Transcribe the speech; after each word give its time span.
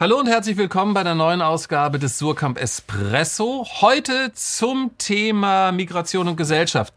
Hallo 0.00 0.18
und 0.18 0.28
herzlich 0.28 0.56
willkommen 0.56 0.94
bei 0.94 1.02
der 1.04 1.14
neuen 1.14 1.42
Ausgabe 1.42 1.98
des 1.98 2.16
Surkamp 2.16 2.58
Espresso. 2.58 3.66
Heute 3.82 4.32
zum 4.32 4.92
Thema 4.96 5.72
Migration 5.72 6.26
und 6.26 6.36
Gesellschaft. 6.36 6.94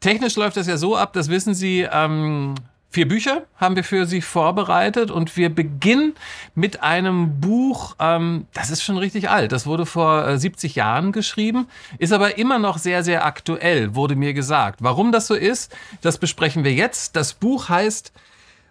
Technisch 0.00 0.34
läuft 0.36 0.56
das 0.56 0.66
ja 0.66 0.78
so 0.78 0.96
ab, 0.96 1.12
das 1.12 1.28
wissen 1.28 1.52
Sie. 1.52 1.86
Ähm, 1.92 2.54
vier 2.88 3.06
Bücher 3.06 3.42
haben 3.58 3.76
wir 3.76 3.84
für 3.84 4.06
Sie 4.06 4.22
vorbereitet 4.22 5.10
und 5.10 5.36
wir 5.36 5.54
beginnen 5.54 6.14
mit 6.54 6.82
einem 6.82 7.38
Buch, 7.38 7.96
ähm, 7.98 8.46
das 8.54 8.70
ist 8.70 8.82
schon 8.82 8.96
richtig 8.96 9.28
alt. 9.28 9.52
Das 9.52 9.66
wurde 9.66 9.84
vor 9.84 10.26
äh, 10.26 10.38
70 10.38 10.74
Jahren 10.74 11.12
geschrieben, 11.12 11.68
ist 11.98 12.14
aber 12.14 12.38
immer 12.38 12.58
noch 12.58 12.78
sehr, 12.78 13.04
sehr 13.04 13.26
aktuell, 13.26 13.94
wurde 13.94 14.16
mir 14.16 14.32
gesagt. 14.32 14.78
Warum 14.82 15.12
das 15.12 15.26
so 15.26 15.34
ist, 15.34 15.76
das 16.00 16.16
besprechen 16.16 16.64
wir 16.64 16.72
jetzt. 16.72 17.14
Das 17.14 17.34
Buch 17.34 17.68
heißt 17.68 18.10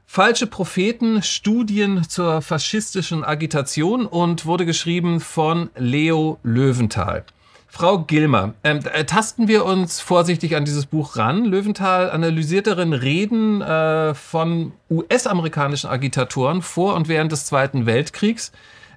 Falsche 0.10 0.48
Propheten, 0.48 1.22
Studien 1.22 2.04
zur 2.08 2.42
faschistischen 2.42 3.24
Agitation 3.26 4.06
und 4.06 4.46
wurde 4.46 4.66
geschrieben 4.66 5.20
von 5.20 5.70
Leo 5.76 6.40
Löwenthal. 6.44 7.24
Frau 7.68 8.00
Gilmer, 8.00 8.54
ähm, 8.64 8.80
äh, 8.94 9.04
tasten 9.04 9.50
wir 9.50 9.66
uns 9.66 10.00
vorsichtig 10.00 10.56
an 10.56 10.66
dieses 10.66 10.86
Buch 10.88 11.18
ran. 11.18 11.44
Löwenthal 11.46 12.10
analysiert 12.10 12.66
darin 12.66 12.94
Reden 12.94 13.62
äh, 13.62 14.16
von 14.16 14.72
US-amerikanischen 14.90 15.90
Agitatoren 15.90 16.62
vor 16.62 16.96
und 16.96 17.10
während 17.10 17.34
des 17.34 17.46
Zweiten 17.46 17.86
Weltkriegs. 17.86 18.54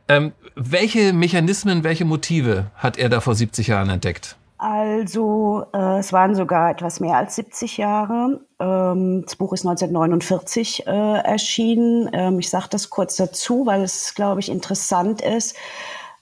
Ähm, 0.08 0.32
welche 0.54 1.12
Mechanismen, 1.12 1.84
welche 1.84 2.04
Motive 2.04 2.70
hat 2.76 2.96
er 2.96 3.08
da 3.08 3.20
vor 3.20 3.34
70 3.34 3.66
Jahren 3.66 3.90
entdeckt? 3.90 4.36
Also 4.60 5.64
äh, 5.72 6.00
es 6.00 6.12
waren 6.12 6.34
sogar 6.34 6.70
etwas 6.70 7.00
mehr 7.00 7.16
als 7.16 7.34
70 7.36 7.78
Jahre. 7.78 8.40
Ähm, 8.58 9.22
das 9.24 9.36
Buch 9.36 9.54
ist 9.54 9.66
1949 9.66 10.86
äh, 10.86 10.90
erschienen. 10.90 12.10
Ähm, 12.12 12.40
ich 12.40 12.50
sage 12.50 12.66
das 12.68 12.90
kurz 12.90 13.16
dazu, 13.16 13.64
weil 13.64 13.82
es, 13.82 14.14
glaube 14.14 14.40
ich, 14.40 14.50
interessant 14.50 15.22
ist. 15.22 15.56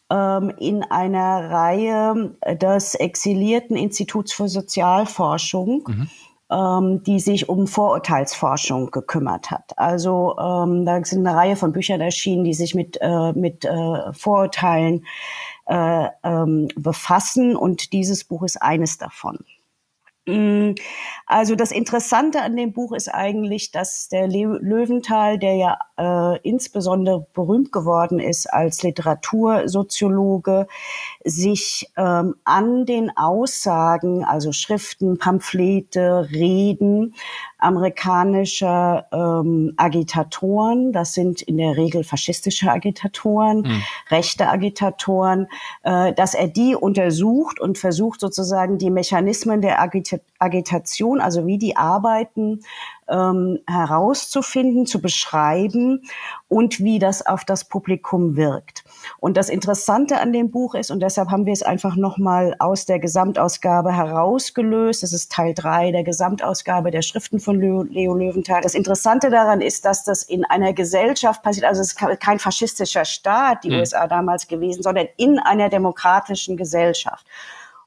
Ähm, 0.08 0.52
in 0.56 0.84
einer 0.84 1.50
Reihe 1.50 2.36
des 2.62 2.94
exilierten 2.94 3.76
Instituts 3.76 4.32
für 4.32 4.48
Sozialforschung. 4.48 5.82
Mhm 5.88 6.08
ähm, 6.50 7.02
die 7.02 7.20
sich 7.20 7.48
um 7.48 7.66
Vorurteilsforschung 7.66 8.90
gekümmert 8.90 9.50
hat. 9.50 9.72
Also 9.76 10.36
ähm, 10.38 10.86
da 10.86 11.04
sind 11.04 11.26
eine 11.26 11.36
Reihe 11.36 11.56
von 11.56 11.72
Büchern 11.72 12.00
erschienen, 12.00 12.44
die 12.44 12.54
sich 12.54 12.74
mit, 12.74 12.98
äh, 13.00 13.32
mit 13.32 13.64
äh, 13.64 14.12
Vorurteilen 14.12 15.04
äh, 15.68 16.08
ähm, 16.24 16.68
befassen 16.76 17.56
und 17.56 17.92
dieses 17.92 18.24
Buch 18.24 18.42
ist 18.42 18.60
eines 18.60 18.98
davon. 18.98 19.44
Mm, 20.28 20.74
also 21.26 21.54
das 21.54 21.72
Interessante 21.72 22.42
an 22.42 22.54
dem 22.54 22.72
Buch 22.74 22.92
ist 22.92 23.08
eigentlich, 23.08 23.70
dass 23.70 24.08
der 24.08 24.28
Löwenthal, 24.28 25.38
der 25.38 25.56
ja 25.56 25.78
äh, 25.96 26.38
insbesondere 26.42 27.26
berühmt 27.32 27.72
geworden 27.72 28.18
ist 28.18 28.52
als 28.52 28.82
Literatursoziologe, 28.82 30.66
sich 31.24 31.90
ähm, 31.96 32.34
an 32.44 32.84
den 32.84 33.16
Aussagen, 33.16 34.22
also 34.22 34.52
Schriften, 34.52 35.16
Pamphlete, 35.16 36.28
Reden 36.30 37.14
amerikanischer 37.58 39.06
ähm, 39.12 39.74
Agitatoren, 39.76 40.92
das 40.92 41.14
sind 41.14 41.42
in 41.42 41.56
der 41.58 41.76
Regel 41.76 42.04
faschistische 42.04 42.70
Agitatoren, 42.70 43.62
mhm. 43.62 43.82
rechte 44.10 44.48
Agitatoren, 44.48 45.48
äh, 45.82 46.12
dass 46.12 46.34
er 46.34 46.48
die 46.48 46.76
untersucht 46.76 47.60
und 47.60 47.76
versucht 47.76 48.20
sozusagen 48.20 48.78
die 48.78 48.90
Mechanismen 48.90 49.60
der 49.60 49.80
Agita 49.80 50.18
Agitation, 50.40 51.20
also 51.20 51.46
wie 51.46 51.58
die 51.58 51.76
arbeiten, 51.76 52.60
ähm, 53.08 53.60
herauszufinden, 53.66 54.86
zu 54.86 55.00
beschreiben 55.00 56.02
und 56.48 56.80
wie 56.80 56.98
das 56.98 57.26
auf 57.26 57.44
das 57.44 57.64
Publikum 57.64 58.36
wirkt. 58.36 58.84
Und 59.18 59.36
das 59.36 59.48
Interessante 59.48 60.20
an 60.20 60.32
dem 60.32 60.50
Buch 60.50 60.74
ist, 60.74 60.90
und 60.90 61.00
deshalb 61.00 61.30
haben 61.30 61.46
wir 61.46 61.52
es 61.52 61.62
einfach 61.62 61.96
nochmal 61.96 62.56
aus 62.58 62.86
der 62.86 62.98
Gesamtausgabe 62.98 63.92
herausgelöst, 63.92 65.02
das 65.02 65.12
ist 65.12 65.32
Teil 65.32 65.54
drei 65.54 65.92
der 65.92 66.04
Gesamtausgabe 66.04 66.90
der 66.90 67.02
Schriften 67.02 67.40
von 67.40 67.60
Leo, 67.60 67.82
Leo 67.82 68.14
Löwenthal. 68.14 68.62
Das 68.62 68.74
Interessante 68.74 69.30
daran 69.30 69.60
ist, 69.60 69.84
dass 69.84 70.04
das 70.04 70.22
in 70.22 70.44
einer 70.44 70.72
Gesellschaft 70.72 71.42
passiert, 71.42 71.66
also 71.66 71.80
es 71.80 71.94
ist 71.94 72.20
kein 72.20 72.38
faschistischer 72.38 73.04
Staat, 73.04 73.64
die 73.64 73.70
mhm. 73.70 73.78
USA 73.78 74.06
damals 74.06 74.48
gewesen, 74.48 74.82
sondern 74.82 75.08
in 75.16 75.38
einer 75.38 75.68
demokratischen 75.68 76.56
Gesellschaft. 76.56 77.26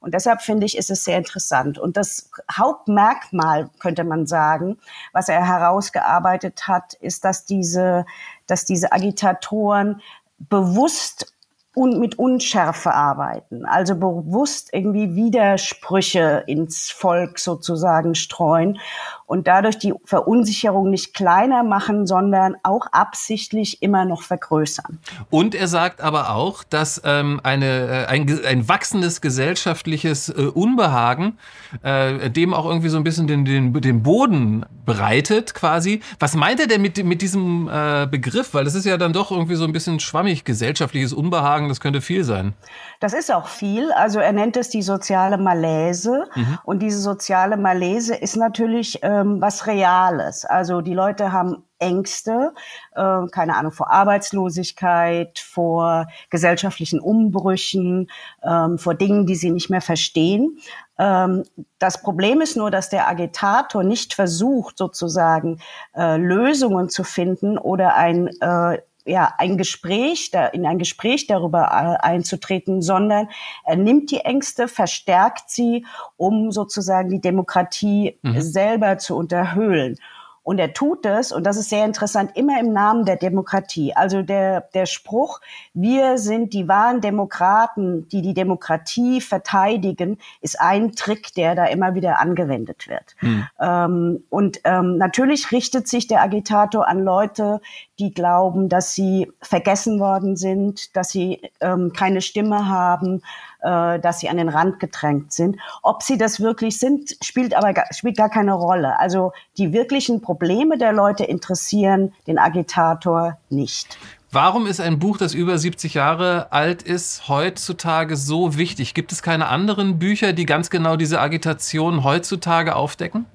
Und 0.01 0.15
deshalb 0.15 0.41
finde 0.41 0.65
ich, 0.65 0.77
ist 0.77 0.89
es 0.89 1.03
sehr 1.03 1.17
interessant. 1.17 1.77
Und 1.77 1.95
das 1.95 2.31
Hauptmerkmal, 2.51 3.69
könnte 3.79 4.03
man 4.03 4.25
sagen, 4.25 4.79
was 5.13 5.29
er 5.29 5.45
herausgearbeitet 5.45 6.67
hat, 6.67 6.95
ist, 6.95 7.23
dass 7.23 7.45
diese, 7.45 8.05
dass 8.47 8.65
diese 8.65 8.91
Agitatoren 8.91 10.01
bewusst 10.39 11.30
und 11.73 11.99
mit 11.99 12.19
Unschärfe 12.19 12.93
arbeiten, 12.93 13.65
also 13.65 13.95
bewusst 13.95 14.69
irgendwie 14.73 15.15
Widersprüche 15.15 16.43
ins 16.47 16.91
Volk 16.91 17.39
sozusagen 17.39 18.13
streuen 18.15 18.77
und 19.25 19.47
dadurch 19.47 19.77
die 19.77 19.93
Verunsicherung 20.03 20.89
nicht 20.89 21.13
kleiner 21.13 21.63
machen, 21.63 22.05
sondern 22.05 22.57
auch 22.63 22.87
absichtlich 22.91 23.81
immer 23.81 24.03
noch 24.03 24.23
vergrößern. 24.23 24.99
Und 25.29 25.55
er 25.55 25.69
sagt 25.69 26.01
aber 26.01 26.35
auch, 26.35 26.65
dass 26.65 27.01
ähm, 27.05 27.39
eine, 27.41 27.65
äh, 27.65 28.05
ein, 28.07 28.45
ein 28.45 28.67
wachsendes 28.67 29.21
gesellschaftliches 29.21 30.27
äh, 30.27 30.33
Unbehagen 30.33 31.37
äh, 31.81 32.29
dem 32.29 32.53
auch 32.53 32.65
irgendwie 32.65 32.89
so 32.89 32.97
ein 32.97 33.05
bisschen 33.05 33.27
den, 33.27 33.45
den, 33.45 33.73
den 33.73 34.03
Boden 34.03 34.65
bereitet 34.85 35.53
quasi. 35.53 36.01
Was 36.19 36.35
meint 36.35 36.59
er 36.59 36.67
denn 36.67 36.81
mit, 36.81 37.01
mit 37.03 37.21
diesem 37.21 37.69
äh, 37.71 38.07
Begriff? 38.11 38.53
Weil 38.53 38.65
das 38.65 38.75
ist 38.75 38.85
ja 38.85 38.97
dann 38.97 39.13
doch 39.13 39.31
irgendwie 39.31 39.55
so 39.55 39.63
ein 39.63 39.71
bisschen 39.71 40.01
schwammig, 40.01 40.43
gesellschaftliches 40.43 41.13
Unbehagen, 41.13 41.60
das 41.67 41.79
könnte 41.79 42.01
viel 42.01 42.23
sein. 42.23 42.53
Das 42.99 43.13
ist 43.13 43.31
auch 43.31 43.47
viel. 43.47 43.91
Also 43.91 44.19
er 44.19 44.31
nennt 44.31 44.57
es 44.57 44.69
die 44.69 44.81
soziale 44.81 45.37
Malaise. 45.37 46.25
Mhm. 46.35 46.59
Und 46.63 46.79
diese 46.79 46.99
soziale 46.99 47.57
Malaise 47.57 48.15
ist 48.15 48.35
natürlich 48.35 48.99
ähm, 49.01 49.41
was 49.41 49.67
Reales. 49.67 50.45
Also 50.45 50.81
die 50.81 50.93
Leute 50.93 51.31
haben 51.31 51.63
Ängste, 51.81 52.53
äh, 52.95 53.27
keine 53.31 53.55
Ahnung, 53.55 53.71
vor 53.71 53.91
Arbeitslosigkeit, 53.91 55.39
vor 55.39 56.07
gesellschaftlichen 56.29 56.99
Umbrüchen, 56.99 58.09
ähm, 58.43 58.77
vor 58.77 58.93
Dingen, 58.93 59.25
die 59.25 59.35
sie 59.35 59.51
nicht 59.51 59.69
mehr 59.69 59.81
verstehen. 59.81 60.59
Ähm, 60.97 61.43
das 61.79 62.01
Problem 62.01 62.41
ist 62.41 62.55
nur, 62.55 62.69
dass 62.69 62.89
der 62.89 63.09
Agitator 63.09 63.83
nicht 63.83 64.13
versucht, 64.13 64.77
sozusagen 64.77 65.59
äh, 65.95 66.17
Lösungen 66.17 66.89
zu 66.89 67.03
finden 67.03 67.57
oder 67.57 67.95
ein 67.95 68.27
äh, 68.39 68.77
ja, 69.05 69.33
ein 69.37 69.57
Gespräch, 69.57 70.31
da, 70.31 70.47
in 70.47 70.65
ein 70.65 70.77
Gespräch 70.77 71.27
darüber 71.27 71.63
äh, 71.63 72.05
einzutreten, 72.05 72.81
sondern 72.81 73.29
er 73.65 73.75
nimmt 73.75 74.11
die 74.11 74.21
Ängste, 74.21 74.67
verstärkt 74.67 75.49
sie, 75.49 75.85
um 76.17 76.51
sozusagen 76.51 77.09
die 77.09 77.21
Demokratie 77.21 78.19
mhm. 78.21 78.41
selber 78.41 78.97
zu 78.97 79.15
unterhöhlen. 79.15 79.97
Und 80.43 80.59
er 80.59 80.73
tut 80.73 81.05
es, 81.05 81.31
und 81.31 81.43
das 81.45 81.57
ist 81.57 81.69
sehr 81.69 81.85
interessant, 81.85 82.31
immer 82.35 82.59
im 82.59 82.73
Namen 82.73 83.05
der 83.05 83.15
Demokratie. 83.15 83.93
Also 83.93 84.23
der, 84.23 84.61
der 84.73 84.87
Spruch, 84.87 85.39
wir 85.73 86.17
sind 86.17 86.53
die 86.53 86.67
wahren 86.67 86.99
Demokraten, 86.99 88.07
die 88.09 88.21
die 88.21 88.33
Demokratie 88.33 89.21
verteidigen, 89.21 90.17
ist 90.41 90.59
ein 90.59 90.93
Trick, 90.93 91.33
der 91.35 91.53
da 91.53 91.65
immer 91.65 91.93
wieder 91.93 92.19
angewendet 92.19 92.87
wird. 92.87 93.15
Hm. 93.19 93.47
Ähm, 93.59 94.23
und 94.29 94.61
ähm, 94.63 94.97
natürlich 94.97 95.51
richtet 95.51 95.87
sich 95.87 96.07
der 96.07 96.23
Agitator 96.23 96.87
an 96.87 97.03
Leute, 97.03 97.61
die 97.99 98.11
glauben, 98.11 98.67
dass 98.67 98.95
sie 98.95 99.31
vergessen 99.41 99.99
worden 99.99 100.35
sind, 100.35 100.95
dass 100.95 101.09
sie 101.09 101.41
ähm, 101.59 101.93
keine 101.93 102.21
Stimme 102.21 102.67
haben, 102.67 103.21
äh, 103.61 103.99
dass 103.99 104.19
sie 104.19 104.29
an 104.29 104.37
den 104.37 104.49
Rand 104.49 104.79
gedrängt 104.79 105.33
sind. 105.33 105.57
Ob 105.83 106.03
sie 106.03 106.17
das 106.17 106.39
wirklich 106.39 106.79
sind, 106.79 107.15
spielt 107.21 107.55
aber 107.55 107.73
gar, 107.73 107.85
spielt 107.91 108.17
gar 108.17 108.29
keine 108.29 108.53
Rolle. 108.53 108.99
Also 108.99 109.33
die 109.57 109.73
wirklichen 109.73 110.21
Probleme 110.21 110.77
der 110.77 110.93
Leute 110.93 111.23
interessieren 111.23 112.13
den 112.27 112.37
Agitator 112.37 113.37
nicht. 113.49 113.97
Warum 114.31 114.65
ist 114.65 114.79
ein 114.79 114.97
Buch, 114.97 115.17
das 115.17 115.33
über 115.33 115.57
70 115.57 115.93
Jahre 115.93 116.51
alt 116.53 116.83
ist, 116.83 117.27
heutzutage 117.27 118.15
so 118.15 118.57
wichtig? 118.57 118.93
Gibt 118.93 119.11
es 119.11 119.21
keine 119.21 119.47
anderen 119.47 119.99
Bücher, 119.99 120.31
die 120.31 120.45
ganz 120.45 120.69
genau 120.69 120.95
diese 120.95 121.19
Agitation 121.19 122.05
heutzutage 122.05 122.75
aufdecken? 122.75 123.25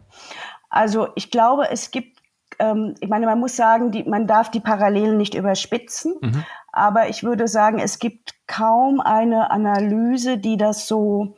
Also 0.71 1.09
ich 1.15 1.31
glaube, 1.31 1.69
es 1.71 1.91
gibt 1.91 2.17
ähm, 2.59 2.95
ich 3.01 3.09
meine, 3.09 3.27
man 3.27 3.39
muss 3.39 3.57
sagen, 3.57 3.91
die, 3.91 4.05
man 4.05 4.27
darf 4.27 4.51
die 4.51 4.61
Parallelen 4.61 5.17
nicht 5.17 5.35
überspitzen. 5.35 6.15
Mhm. 6.21 6.45
Aber 6.77 7.09
ich 7.09 7.23
würde 7.23 7.49
sagen, 7.49 7.79
es 7.79 7.99
gibt 7.99 8.35
kaum 8.47 9.01
eine 9.01 9.51
Analyse, 9.51 10.37
die 10.37 10.59
das 10.59 10.87
so, 10.87 11.35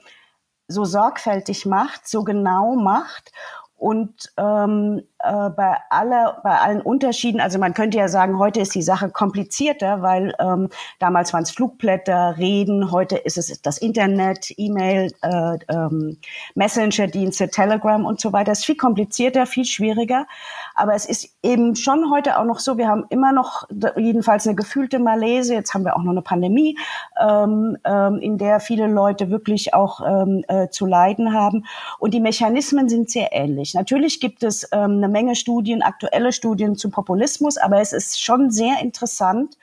so 0.66 0.84
sorgfältig 0.84 1.64
macht, 1.64 2.08
so 2.08 2.24
genau 2.24 2.74
macht. 2.74 3.30
Und 3.76 4.32
ähm, 4.36 5.04
äh, 5.20 5.50
bei, 5.50 5.76
aller, 5.90 6.40
bei 6.42 6.58
allen 6.58 6.80
Unterschieden, 6.80 7.40
also 7.40 7.58
man 7.58 7.74
könnte 7.74 7.98
ja 7.98 8.08
sagen, 8.08 8.38
heute 8.38 8.60
ist 8.60 8.74
die 8.74 8.82
Sache 8.82 9.10
komplizierter, 9.10 10.02
weil 10.02 10.34
ähm, 10.38 10.68
damals 10.98 11.32
waren 11.32 11.42
es 11.42 11.50
Flugblätter, 11.50 12.36
Reden, 12.38 12.92
heute 12.92 13.16
ist 13.16 13.36
es 13.36 13.60
das 13.62 13.78
Internet, 13.78 14.52
E-Mail, 14.56 15.12
äh, 15.22 15.58
ähm, 15.68 16.18
Messenger-Dienste, 16.54 17.48
Telegram 17.50 18.04
und 18.04 18.20
so 18.20 18.32
weiter. 18.32 18.52
Es 18.52 18.60
ist 18.60 18.66
viel 18.66 18.76
komplizierter, 18.76 19.46
viel 19.46 19.64
schwieriger. 19.64 20.26
Aber 20.74 20.94
es 20.94 21.04
ist 21.04 21.36
eben 21.42 21.74
schon 21.74 22.10
heute 22.10 22.38
auch 22.38 22.44
noch 22.44 22.60
so, 22.60 22.78
wir 22.78 22.88
haben 22.88 23.04
immer 23.08 23.32
noch 23.32 23.64
jedenfalls 23.96 24.46
eine 24.46 24.54
gefühlte 24.54 24.98
Malaise. 24.98 25.54
Jetzt 25.54 25.74
haben 25.74 25.84
wir 25.84 25.96
auch 25.96 26.02
noch 26.02 26.12
eine 26.12 26.22
Pandemie, 26.22 26.78
ähm, 27.20 27.76
ähm, 27.84 28.18
in 28.20 28.38
der 28.38 28.60
viele 28.60 28.86
Leute 28.86 29.30
wirklich 29.30 29.74
auch 29.74 30.00
ähm, 30.06 30.44
äh, 30.48 30.68
zu 30.68 30.86
leiden 30.86 31.32
haben. 31.32 31.64
Und 31.98 32.14
die 32.14 32.20
Mechanismen 32.20 32.88
sind 32.88 33.10
sehr 33.10 33.32
ähnlich. 33.32 33.74
Natürlich 33.74 34.20
gibt 34.20 34.42
es 34.42 34.68
ähm, 34.72 34.98
eine 34.98 35.07
Menge 35.08 35.34
Studien, 35.34 35.82
aktuelle 35.82 36.32
Studien 36.32 36.76
zu 36.76 36.90
Populismus, 36.90 37.56
aber 37.56 37.80
es 37.80 37.92
ist 37.92 38.22
schon 38.22 38.50
sehr 38.50 38.80
interessant, 38.80 39.56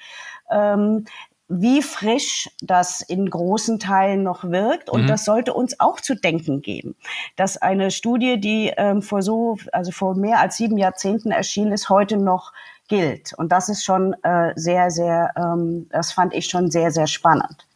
ähm, 0.50 1.06
wie 1.48 1.82
frisch 1.82 2.50
das 2.62 3.02
in 3.02 3.30
großen 3.30 3.80
Teilen 3.80 4.24
noch 4.24 4.44
wirkt. 4.44 4.90
Und 4.90 5.04
mhm. 5.04 5.08
das 5.08 5.26
sollte 5.26 5.54
uns 5.54 5.80
auch 5.80 6.02
zu 6.02 6.16
denken 6.16 6.62
geben, 6.62 6.96
dass 7.36 7.58
eine 7.58 7.92
Studie, 7.92 8.40
die 8.40 8.74
ähm, 8.76 9.02
vor 9.02 9.22
so, 9.22 9.58
also 9.72 9.92
vor 9.92 10.16
mehr 10.16 10.40
als 10.40 10.58
sieben 10.58 10.78
Jahrzehnten 10.78 11.32
erschienen 11.32 11.72
ist, 11.72 11.90
heute 11.90 12.18
noch 12.18 12.52
gilt. 12.88 13.34
Und 13.34 13.52
das 13.52 13.70
ist 13.70 13.84
schon 13.84 14.16
äh, 14.24 14.54
sehr, 14.56 14.90
sehr, 14.92 15.34
ähm, 15.38 15.88
das 15.92 16.12
fand 16.12 16.34
ich 16.34 16.48
schon 16.48 16.72
sehr, 16.72 16.92
sehr 16.92 17.08
spannend. 17.08 17.68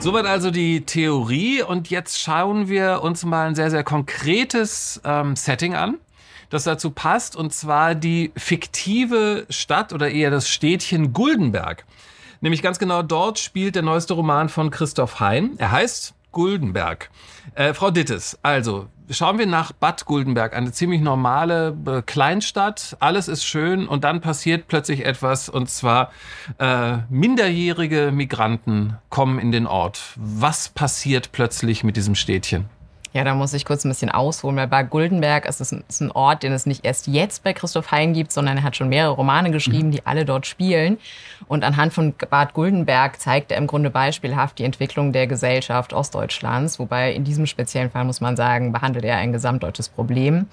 Soweit 0.00 0.26
also 0.26 0.50
die 0.50 0.82
Theorie 0.82 1.62
und 1.62 1.90
jetzt 1.90 2.20
schauen 2.20 2.68
wir 2.68 3.02
uns 3.02 3.24
mal 3.24 3.48
ein 3.48 3.54
sehr, 3.54 3.70
sehr 3.70 3.84
konkretes 3.84 5.00
ähm, 5.04 5.36
Setting 5.36 5.74
an 5.74 5.98
das 6.50 6.64
dazu 6.64 6.90
passt, 6.90 7.36
und 7.36 7.52
zwar 7.52 7.94
die 7.94 8.32
fiktive 8.36 9.46
Stadt 9.50 9.92
oder 9.92 10.10
eher 10.10 10.30
das 10.30 10.48
Städtchen 10.48 11.12
Guldenberg. 11.12 11.84
Nämlich 12.40 12.62
ganz 12.62 12.78
genau 12.78 13.02
dort 13.02 13.38
spielt 13.38 13.74
der 13.74 13.82
neueste 13.82 14.14
Roman 14.14 14.48
von 14.48 14.70
Christoph 14.70 15.20
Hein. 15.20 15.54
Er 15.58 15.72
heißt 15.72 16.14
Guldenberg. 16.32 17.10
Äh, 17.54 17.74
Frau 17.74 17.90
Dittes, 17.90 18.38
also 18.42 18.88
schauen 19.10 19.38
wir 19.38 19.46
nach 19.46 19.72
Bad 19.72 20.04
Guldenberg, 20.04 20.54
eine 20.54 20.72
ziemlich 20.72 21.00
normale 21.00 21.76
äh, 21.86 22.02
Kleinstadt. 22.02 22.96
Alles 23.00 23.28
ist 23.28 23.44
schön 23.44 23.88
und 23.88 24.04
dann 24.04 24.20
passiert 24.20 24.68
plötzlich 24.68 25.04
etwas 25.04 25.48
und 25.48 25.68
zwar 25.70 26.12
äh, 26.58 26.98
minderjährige 27.08 28.10
Migranten 28.12 28.98
kommen 29.08 29.38
in 29.38 29.52
den 29.52 29.66
Ort. 29.66 30.14
Was 30.16 30.68
passiert 30.68 31.32
plötzlich 31.32 31.84
mit 31.84 31.96
diesem 31.96 32.14
Städtchen? 32.14 32.66
Ja, 33.14 33.24
da 33.24 33.34
muss 33.34 33.54
ich 33.54 33.64
kurz 33.64 33.84
ein 33.84 33.88
bisschen 33.88 34.10
ausholen, 34.10 34.56
weil 34.56 34.66
Bad 34.66 34.90
Guldenberg 34.90 35.46
ist, 35.46 35.60
ist, 35.60 36.00
ein, 36.00 36.12
Ort, 36.12 36.42
den 36.42 36.52
es 36.52 36.66
nicht 36.66 36.84
erst 36.84 37.06
jetzt 37.06 37.42
bei 37.42 37.54
Christoph 37.54 37.90
Hein 37.90 38.12
gibt, 38.12 38.32
sondern 38.32 38.58
er 38.58 38.62
hat 38.62 38.76
schon 38.76 38.90
mehrere 38.90 39.12
Romane 39.12 39.50
geschrieben, 39.50 39.88
mhm. 39.88 39.92
die 39.92 40.06
alle 40.06 40.26
dort 40.26 40.46
spielen. 40.46 40.98
Und 41.46 41.64
anhand 41.64 41.94
von 41.94 42.14
Bad 42.30 42.52
Guldenberg 42.52 43.18
zeigt 43.18 43.50
er 43.50 43.58
im 43.58 43.66
Grunde 43.66 43.90
beispielhaft 43.90 44.58
die 44.58 44.64
Entwicklung 44.64 45.12
der 45.12 45.26
Gesellschaft 45.26 45.94
Ostdeutschlands, 45.94 46.78
wobei 46.78 47.12
in 47.12 47.24
diesem 47.24 47.46
speziellen 47.46 47.90
Fall 47.90 48.04
muss 48.04 48.20
man 48.20 48.36
sagen, 48.36 48.72
behandelt 48.72 49.06
er 49.06 49.16
ein 49.16 49.32
gesamtdeutsches 49.32 49.88
Problem. 49.88 50.46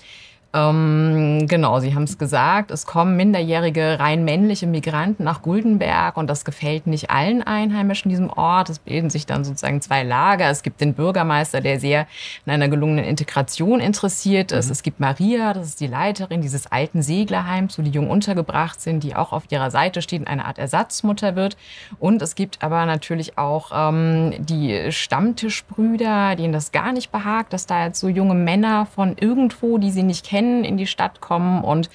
Ähm, 0.55 1.47
genau, 1.49 1.81
Sie 1.81 1.93
haben 1.93 2.03
es 2.03 2.17
gesagt, 2.17 2.71
es 2.71 2.85
kommen 2.85 3.17
minderjährige, 3.17 3.99
rein 3.99 4.23
männliche 4.23 4.67
Migranten 4.67 5.25
nach 5.25 5.41
Guldenberg 5.41 6.15
und 6.15 6.27
das 6.27 6.45
gefällt 6.45 6.87
nicht 6.87 7.09
allen 7.09 7.43
Einheimischen 7.43 8.09
in 8.09 8.17
diesem 8.17 8.29
Ort. 8.29 8.69
Es 8.69 8.79
bilden 8.79 9.09
sich 9.09 9.25
dann 9.25 9.43
sozusagen 9.43 9.81
zwei 9.81 10.03
Lager. 10.03 10.49
Es 10.49 10.63
gibt 10.63 10.79
den 10.79 10.93
Bürgermeister, 10.93 11.59
der 11.59 11.81
sehr 11.81 12.07
in 12.45 12.53
einer 12.53 12.69
gelungenen 12.69 13.03
Integration 13.03 13.81
interessiert 13.81 14.53
ist. 14.53 14.67
Mhm. 14.67 14.71
Es 14.71 14.83
gibt 14.83 15.01
Maria, 15.01 15.53
das 15.53 15.67
ist 15.67 15.81
die 15.81 15.87
Leiterin 15.87 16.41
dieses 16.41 16.71
alten 16.71 17.01
Seglerheims, 17.01 17.77
wo 17.77 17.81
die 17.81 17.91
Jungen 17.91 18.09
untergebracht 18.09 18.79
sind, 18.79 19.03
die 19.03 19.13
auch 19.13 19.33
auf 19.33 19.43
ihrer 19.49 19.71
Seite 19.71 20.01
steht, 20.01 20.25
eine 20.25 20.45
Art 20.45 20.57
Ersatzmutter 20.57 21.35
wird. 21.35 21.57
Und 21.99 22.21
es 22.21 22.33
gibt 22.35 22.63
aber 22.63 22.85
natürlich 22.85 23.37
auch 23.37 23.71
ähm, 23.75 24.33
die 24.39 24.89
Stammtischbrüder, 24.89 26.37
denen 26.37 26.53
das 26.53 26.71
gar 26.71 26.93
nicht 26.93 27.11
behagt, 27.11 27.51
dass 27.51 27.65
da 27.65 27.87
jetzt 27.87 27.99
so 27.99 28.07
junge 28.07 28.35
Männer 28.35 28.85
von 28.85 29.17
irgendwo, 29.19 29.79
die 29.79 29.91
sie 29.91 30.03
nicht 30.03 30.25
kennen, 30.25 30.44
Rennen 30.45 30.63
in 30.63 30.77
die 30.77 30.87
Stadt 30.87 31.21
kommen 31.21 31.63
und 31.63 31.89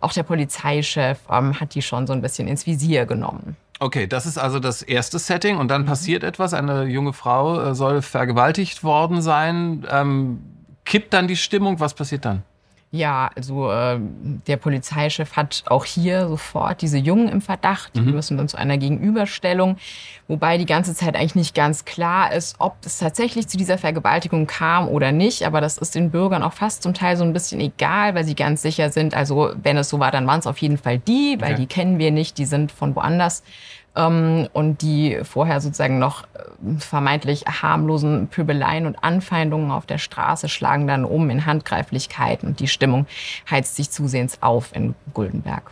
auch 0.00 0.12
der 0.12 0.22
Polizeichef 0.22 1.18
ähm, 1.30 1.58
hat 1.60 1.74
die 1.74 1.82
schon 1.82 2.06
so 2.06 2.12
ein 2.12 2.22
bisschen 2.22 2.48
ins 2.48 2.66
Visier 2.66 3.06
genommen. 3.06 3.56
Okay, 3.78 4.06
das 4.06 4.24
ist 4.24 4.38
also 4.38 4.58
das 4.58 4.82
erste 4.82 5.18
Setting 5.18 5.58
und 5.58 5.68
dann 5.68 5.82
mhm. 5.82 5.86
passiert 5.86 6.24
etwas. 6.24 6.54
Eine 6.54 6.84
junge 6.84 7.12
Frau 7.12 7.60
äh, 7.60 7.74
soll 7.74 8.00
vergewaltigt 8.02 8.84
worden 8.84 9.20
sein. 9.20 9.86
Ähm, 9.90 10.42
kippt 10.84 11.12
dann 11.12 11.28
die 11.28 11.36
Stimmung? 11.36 11.78
Was 11.80 11.94
passiert 11.94 12.24
dann? 12.24 12.42
Ja, 12.96 13.30
also 13.36 13.70
äh, 13.70 13.98
der 14.46 14.56
Polizeichef 14.56 15.36
hat 15.36 15.64
auch 15.66 15.84
hier 15.84 16.28
sofort 16.28 16.80
diese 16.80 16.96
Jungen 16.96 17.28
im 17.28 17.40
Verdacht. 17.42 17.94
Die 17.94 18.00
mhm. 18.00 18.12
müssen 18.12 18.38
dann 18.38 18.48
zu 18.48 18.56
einer 18.56 18.78
Gegenüberstellung, 18.78 19.76
wobei 20.28 20.56
die 20.56 20.66
ganze 20.66 20.94
Zeit 20.94 21.14
eigentlich 21.14 21.34
nicht 21.34 21.54
ganz 21.54 21.84
klar 21.84 22.32
ist, 22.32 22.56
ob 22.58 22.76
es 22.84 22.98
tatsächlich 22.98 23.48
zu 23.48 23.56
dieser 23.58 23.76
Vergewaltigung 23.76 24.46
kam 24.46 24.88
oder 24.88 25.12
nicht. 25.12 25.46
Aber 25.46 25.60
das 25.60 25.76
ist 25.76 25.94
den 25.94 26.10
Bürgern 26.10 26.42
auch 26.42 26.54
fast 26.54 26.82
zum 26.82 26.94
Teil 26.94 27.16
so 27.16 27.24
ein 27.24 27.32
bisschen 27.32 27.60
egal, 27.60 28.14
weil 28.14 28.24
sie 28.24 28.34
ganz 28.34 28.62
sicher 28.62 28.90
sind. 28.90 29.14
Also 29.14 29.52
wenn 29.62 29.76
es 29.76 29.90
so 29.90 29.98
war, 29.98 30.10
dann 30.10 30.26
waren 30.26 30.40
es 30.40 30.46
auf 30.46 30.58
jeden 30.58 30.78
Fall 30.78 30.98
die, 30.98 31.36
weil 31.38 31.52
okay. 31.52 31.62
die 31.62 31.66
kennen 31.66 31.98
wir 31.98 32.10
nicht, 32.10 32.38
die 32.38 32.46
sind 32.46 32.72
von 32.72 32.96
woanders 32.96 33.42
und 33.96 34.82
die 34.82 35.20
vorher 35.22 35.60
sozusagen 35.60 35.98
noch 35.98 36.24
äh, 36.24 36.78
vermeintlich 36.78 37.44
harmlosen 37.46 38.28
Pöbeleien 38.28 38.86
und 38.86 39.02
Anfeindungen 39.02 39.70
auf 39.70 39.86
der 39.86 39.98
Straße 39.98 40.48
schlagen 40.48 40.86
dann 40.86 41.04
um 41.04 41.30
in 41.30 41.46
Handgreiflichkeiten 41.46 42.48
und 42.48 42.60
die 42.60 42.68
Stimmung 42.68 43.06
heizt 43.50 43.76
sich 43.76 43.90
zusehends 43.90 44.42
auf 44.42 44.74
in 44.74 44.94
Guldenberg. 45.14 45.70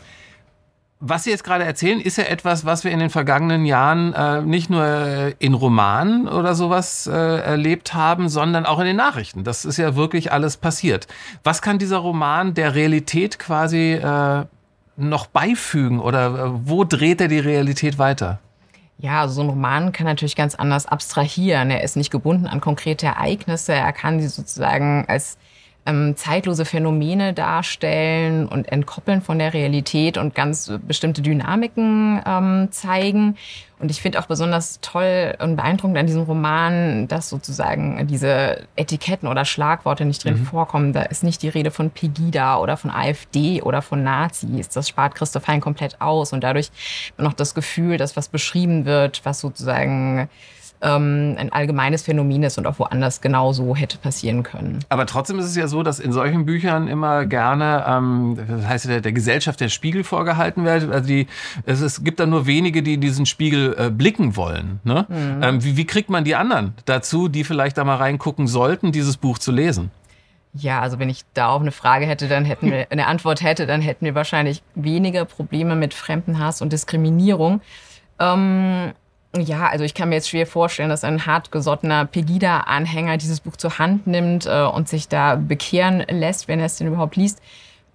Was 1.07 1.25
Sie 1.25 1.31
jetzt 1.31 1.45
gerade 1.45 1.65
erzählen, 1.65 2.01
ist 2.01 2.17
ja 2.17 2.25
etwas, 2.25 2.65
was 2.65 2.83
wir 2.83 2.91
in 2.91 2.99
den 2.99 3.11
vergangenen 3.11 3.67
Jahren 3.67 4.15
äh, 4.15 4.41
nicht 4.41 4.71
nur 4.71 5.35
in 5.39 5.53
Romanen 5.53 6.27
oder 6.27 6.55
sowas 6.55 7.07
äh, 7.07 7.13
erlebt 7.13 7.93
haben, 7.93 8.31
sondern 8.31 8.65
auch 8.65 8.79
in 8.79 8.87
den 8.87 8.97
Nachrichten. 8.97 9.45
Das 9.45 9.67
ist 9.67 9.77
ja 9.77 9.97
wirklich 9.97 10.33
alles 10.33 10.57
passiert. 10.57 11.07
Was 11.43 11.61
kann 11.61 11.79
dieser 11.79 11.99
Roman 11.99 12.55
der 12.55 12.75
Realität 12.75 13.39
quasi 13.39 13.93
äh, 13.93 14.47
noch 14.97 15.27
beifügen 15.27 16.01
oder 16.01 16.27
äh, 16.27 16.69
wo 16.69 16.85
dreht 16.85 17.21
er 17.21 17.29
die 17.29 17.39
Realität 17.39 17.99
weiter? 17.99 18.39
Ja, 18.99 19.27
so 19.29 19.43
ein 19.43 19.49
Roman 19.49 19.93
kann 19.93 20.07
natürlich 20.07 20.37
ganz 20.37 20.55
anders 20.55 20.87
abstrahieren. 20.87 21.71
Er 21.71 21.83
ist 21.83 21.97
nicht 21.97 22.11
gebunden 22.11 22.47
an 22.47 22.61
konkrete 22.61 23.07
Ereignisse. 23.07 23.73
Er 23.73 23.93
kann 23.93 24.21
sie 24.21 24.29
sozusagen 24.29 25.05
als 25.09 25.37
ähm, 25.87 26.17
zeitlose 26.17 26.65
Phänomene 26.65 27.35
darstellen 27.35 28.49
und 28.49 28.71
entkoppeln 28.71 29.21
von 29.21 29.39
der 29.39 29.53
Realität 29.53 30.17
und 30.17 30.35
ganz 30.35 30.73
bestimmte 30.87 31.21
Dynamiken 31.21 32.23
ähm, 32.27 32.69
zeigen. 32.71 33.37
Und 33.81 33.91
ich 33.91 34.01
finde 34.01 34.19
auch 34.19 34.27
besonders 34.27 34.81
toll 34.81 35.35
und 35.41 35.57
beeindruckend 35.57 35.99
an 35.99 36.07
diesem 36.07 36.23
Roman, 36.23 37.07
dass 37.07 37.29
sozusagen 37.29 38.07
diese 38.07 38.67
Etiketten 38.77 39.29
oder 39.29 39.45
Schlagworte 39.45 40.07
nicht 40.07 40.25
drin 40.25 40.39
mhm. 40.39 40.47
vorkommen. 40.47 40.93
Da 40.95 41.03
ist 41.03 41.23
nicht 41.23 41.43
die 41.43 41.49
Rede 41.51 41.71
von 41.71 41.91
Pegida 41.91 42.59
oder 42.59 42.79
von 42.79 42.91
AfD 42.91 43.61
oder 43.61 43.83
von 43.83 44.03
Nazis. 44.03 44.71
Das 44.71 44.89
spart 44.89 45.15
Christoph 45.15 45.49
Hein 45.49 45.61
komplett 45.61 46.01
aus. 46.01 46.33
Und 46.33 46.43
dadurch 46.43 46.71
noch 47.19 47.35
das 47.35 47.55
Gefühl, 47.55 47.99
dass 47.99 48.17
was 48.17 48.29
beschrieben 48.29 48.87
wird, 48.87 49.21
was 49.25 49.41
sozusagen 49.41 50.31
ähm, 50.85 51.35
ein 51.39 51.51
allgemeines 51.53 52.03
Phänomen 52.03 52.43
ist 52.43 52.59
und 52.59 52.67
auch 52.67 52.79
woanders 52.79 53.21
genauso 53.21 53.75
hätte 53.75 53.99
passieren 53.99 54.43
können. 54.43 54.81
Aber 54.91 55.07
trotzdem 55.07 55.39
ist 55.39 55.47
es 55.47 55.57
ja 55.57 55.67
so, 55.67 55.83
dass 55.83 55.99
in 55.99 56.13
solchen 56.13 56.45
Büchern 56.45 56.87
immer 56.87 57.25
gerne, 57.25 57.85
ähm, 57.89 58.39
das 58.47 58.67
heißt 58.67 58.89
der, 58.89 59.01
der 59.01 59.13
Gesellschaft 59.13 59.61
der 59.61 59.71
Spiegel 59.71 60.05
vorgehalten 60.05 60.65
wird. 60.65 60.91
Also 60.91 61.09
die, 61.09 61.27
es, 61.65 61.81
es 61.81 62.05
gibt 62.05 62.21
da 62.21 62.27
nur 62.27 62.47
wenige, 62.47 62.83
die 62.83 62.99
diesen 62.99 63.25
Spiegel 63.27 63.75
äh, 63.79 63.91
blicken 63.91 64.37
wollen. 64.37 64.81
Ne? 64.85 65.07
Mhm. 65.09 65.43
Ähm, 65.43 65.65
wie, 65.65 65.77
wie 65.77 65.87
kriegt 65.87 66.11
man 66.11 66.25
die 66.25 66.37
anderen 66.37 66.75
dazu, 66.85 67.29
die 67.29 67.45
vielleicht 67.45 67.79
da 67.79 67.85
mal 67.85 67.97
reingucken 67.97 68.47
sollten, 68.47 68.93
dieses 68.93 69.17
Buch 69.17 69.39
zu 69.39 69.53
lesen? 69.53 69.91
Ja, 70.53 70.81
also 70.81 71.01
wenn 71.01 71.09
ich 71.09 71.23
da 71.35 71.49
auch 71.49 71.61
eine 71.61 71.73
Frage 71.73 72.07
hätte, 72.07 72.29
dann 72.29 72.45
hätten 72.45 72.71
wir 72.71 72.87
eine 72.91 73.07
Antwort 73.07 73.43
hätte, 73.43 73.67
dann 73.67 73.81
hätten 73.81 74.05
wir 74.05 74.15
wahrscheinlich 74.15 74.63
weniger 74.75 75.25
Probleme 75.25 75.77
mit 75.77 75.95
Fremdenhass 75.95 76.63
und 76.63 76.73
Diskriminierung. 76.73 77.61
Ähm, 78.21 78.93
ja, 79.37 79.69
also 79.69 79.85
ich 79.85 79.95
kann 79.95 80.09
mir 80.09 80.17
jetzt 80.17 80.29
schwer 80.29 80.47
vorstellen, 80.47 80.89
dass 80.89 81.05
ein 81.05 81.27
hartgesottener 81.27 82.05
Pegida-Anhänger 82.07 83.17
dieses 83.17 83.41
Buch 83.41 83.57
zur 83.57 83.79
Hand 83.79 84.07
nimmt 84.07 84.47
äh, 84.47 84.63
und 84.63 84.89
sich 84.89 85.09
da 85.09 85.37
bekehren 85.37 86.05
lässt, 86.09 86.49
wenn 86.49 86.61
er 86.61 86.67
es 86.67 86.77
denn 86.77 86.87
überhaupt 86.87 87.17
liest. 87.17 87.41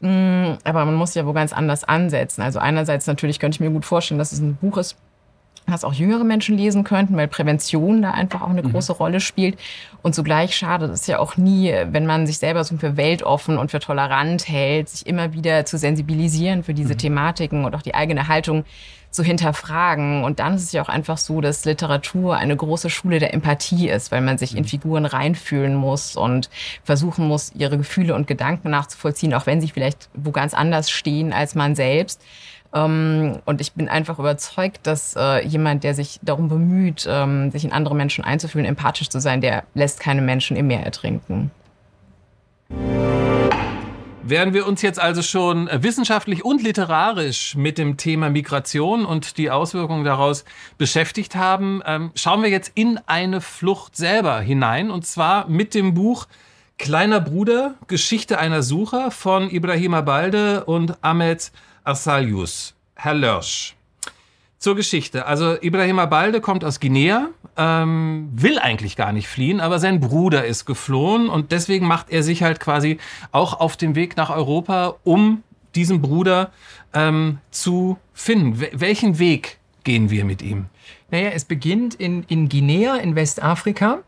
Mm, 0.02 0.54
aber 0.64 0.86
man 0.86 0.96
muss 0.96 1.16
ja 1.16 1.26
wohl 1.26 1.34
ganz 1.34 1.54
anders 1.54 1.84
ansetzen. 1.84 2.42
Also 2.42 2.60
einerseits 2.60 3.08
natürlich 3.08 3.40
könnte 3.40 3.56
ich 3.56 3.60
mir 3.60 3.70
gut 3.70 3.86
vorstellen, 3.86 4.20
dass 4.20 4.32
es 4.32 4.40
ein 4.40 4.56
Buch 4.56 4.78
ist, 4.78 4.98
was 5.66 5.84
auch 5.84 5.94
jüngere 5.94 6.24
Menschen 6.24 6.58
lesen 6.58 6.84
könnten, 6.84 7.16
weil 7.16 7.28
Prävention 7.28 8.02
da 8.02 8.12
einfach 8.12 8.42
auch 8.42 8.50
eine 8.50 8.64
mhm. 8.64 8.72
große 8.72 8.94
Rolle 8.94 9.20
spielt. 9.20 9.58
Und 10.02 10.16
zugleich 10.16 10.56
schadet 10.56 10.92
es 10.92 11.08
ja 11.08 11.20
auch 11.20 11.38
nie, 11.38 11.74
wenn 11.92 12.06
man 12.06 12.28
sich 12.28 12.40
selber 12.40 12.64
so 12.64 12.76
für 12.78 12.98
weltoffen 12.98 13.58
und 13.58 13.72
für 13.72 13.80
tolerant 13.80 14.48
hält, 14.48 14.90
sich 14.90 15.08
immer 15.08 15.34
wieder 15.34 15.66
zu 15.66 15.78
sensibilisieren 15.78 16.64
für 16.64 16.74
diese 16.74 16.94
mhm. 16.94 17.00
Thematiken 17.00 17.66
und 17.66 17.76
auch 17.76 17.82
die 17.82 17.96
eigene 17.96 18.28
Haltung 18.28 18.66
zu 19.12 19.24
hinterfragen. 19.24 20.24
Und 20.24 20.40
dann 20.40 20.56
ist 20.56 20.64
es 20.64 20.72
ja 20.72 20.82
auch 20.82 20.90
einfach 20.90 21.18
so, 21.18 21.42
dass 21.42 21.66
Literatur 21.66 22.38
eine 22.38 22.56
große 22.56 22.90
Schule 22.90 23.20
der 23.20 23.34
Empathie 23.34 23.90
ist, 23.90 24.12
weil 24.12 24.22
man 24.22 24.38
sich 24.38 24.56
in 24.56 24.64
mhm. 24.64 24.68
Figuren 24.68 25.06
reinfühlen 25.06 25.76
muss 25.76 26.16
und 26.16 26.50
versuchen 26.84 27.28
muss, 27.28 27.52
ihre 27.56 27.78
Gefühle 27.78 28.14
und 28.16 28.28
Gedanken 28.28 28.70
nachzuvollziehen, 28.70 29.34
auch 29.34 29.46
wenn 29.46 29.62
sie 29.62 29.70
vielleicht 29.70 30.10
wo 30.14 30.32
ganz 30.32 30.54
anders 30.54 30.90
stehen 30.92 31.34
als 31.34 31.56
man 31.56 31.76
selbst. 31.76 32.22
Ähm, 32.74 33.40
und 33.46 33.62
ich 33.62 33.74
bin 33.74 33.90
einfach 33.90 34.20
überzeugt, 34.20 34.86
dass 34.86 35.16
äh, 35.18 35.46
jemand, 35.46 35.84
der 35.84 35.96
sich 35.96 36.20
darum 36.22 36.50
bemüht, 36.50 37.08
ähm, 37.10 37.52
sich 37.52 37.66
in 37.66 37.72
andere 37.72 37.96
Menschen 37.96 38.24
einzufühlen, 38.24 38.66
empathisch 38.66 39.10
zu 39.10 39.20
sein, 39.20 39.42
der 39.42 39.64
lässt 39.74 40.00
keine 40.00 40.22
Menschen 40.22 40.56
im 40.56 40.68
Meer 40.68 40.84
ertrinken. 40.84 41.52
Während 44.22 44.54
wir 44.54 44.68
uns 44.68 44.82
jetzt 44.82 45.00
also 45.00 45.22
schon 45.22 45.70
wissenschaftlich 45.72 46.44
und 46.44 46.62
literarisch 46.62 47.56
mit 47.56 47.78
dem 47.78 47.98
Thema 47.98 48.30
Migration 48.30 49.06
und 49.06 49.38
die 49.38 49.50
Auswirkungen 49.50 50.04
daraus 50.04 50.44
beschäftigt 50.78 51.36
haben, 51.36 51.82
ähm, 51.86 52.12
schauen 52.16 52.44
wir 52.44 52.50
jetzt 52.50 52.72
in 52.76 53.00
eine 53.08 53.40
Flucht 53.42 53.96
selber 53.96 54.42
hinein 54.42 54.92
und 54.92 55.06
zwar 55.06 55.48
mit 55.48 55.74
dem 55.74 55.94
Buch 55.94 56.28
Kleiner 56.78 57.20
Bruder, 57.20 57.76
Geschichte 57.88 58.40
einer 58.40 58.64
Sucher 58.64 59.12
von 59.12 59.50
Ibrahima 59.50 60.02
Balde 60.02 60.64
und 60.66 60.98
Ahmed 61.04 61.52
Arsalius. 61.84 62.74
Herr 62.96 63.14
Lörsch. 63.14 63.76
Zur 64.60 64.76
Geschichte. 64.76 65.26
Also 65.26 65.58
Ibrahima 65.62 66.06
Balde 66.06 66.40
kommt 66.42 66.64
aus 66.64 66.80
Guinea, 66.80 67.30
ähm, 67.60 68.30
will 68.32 68.58
eigentlich 68.58 68.96
gar 68.96 69.12
nicht 69.12 69.28
fliehen, 69.28 69.60
aber 69.60 69.80
sein 69.80 70.00
Bruder 70.00 70.46
ist 70.46 70.66
geflohen 70.66 71.28
und 71.28 71.52
deswegen 71.52 71.86
macht 71.86 72.10
er 72.10 72.24
sich 72.24 72.42
halt 72.42 72.60
quasi 72.60 72.98
auch 73.32 73.60
auf 73.60 73.76
den 73.76 73.96
Weg 73.96 74.16
nach 74.16 74.30
Europa, 74.30 74.96
um 75.04 75.44
diesen 75.76 76.02
Bruder 76.02 76.52
ähm, 76.94 77.40
zu 77.52 77.98
finden. 78.14 78.62
W 78.62 78.70
welchen 78.72 79.20
Weg 79.20 79.60
gehen 79.84 80.10
wir 80.10 80.24
mit 80.24 80.42
ihm? 80.42 80.68
Naja, 81.12 81.32
es 81.34 81.44
beginnt 81.44 81.96
in, 81.96 82.24
in 82.24 82.48
Guinea 82.48 82.96
in 82.96 83.16
Westafrika 83.16 84.00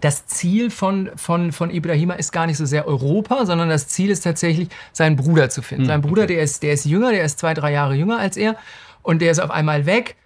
das 0.00 0.26
Ziel 0.26 0.70
von, 0.70 1.10
von, 1.16 1.52
von 1.52 1.70
Ibrahima 1.70 2.14
ist 2.14 2.32
gar 2.32 2.46
nicht 2.46 2.56
so 2.56 2.66
sehr 2.66 2.86
Europa, 2.86 3.46
sondern 3.46 3.68
das 3.68 3.88
Ziel 3.88 4.10
ist 4.10 4.20
tatsächlich, 4.20 4.68
seinen 4.92 5.16
Bruder 5.16 5.50
zu 5.50 5.62
finden. 5.62 5.84
Mhm. 5.84 5.88
Sein 5.88 6.02
Bruder, 6.02 6.26
der 6.26 6.42
ist, 6.42 6.62
der 6.62 6.72
ist 6.72 6.84
jünger, 6.84 7.10
der 7.10 7.24
ist 7.24 7.38
zwei, 7.38 7.54
drei 7.54 7.72
Jahre 7.72 7.94
jünger 7.94 8.18
als 8.18 8.36
er 8.36 8.56
und 9.02 9.20
der 9.20 9.30
ist 9.30 9.40
auf 9.40 9.50
einmal 9.50 9.86
weg. 9.86 10.16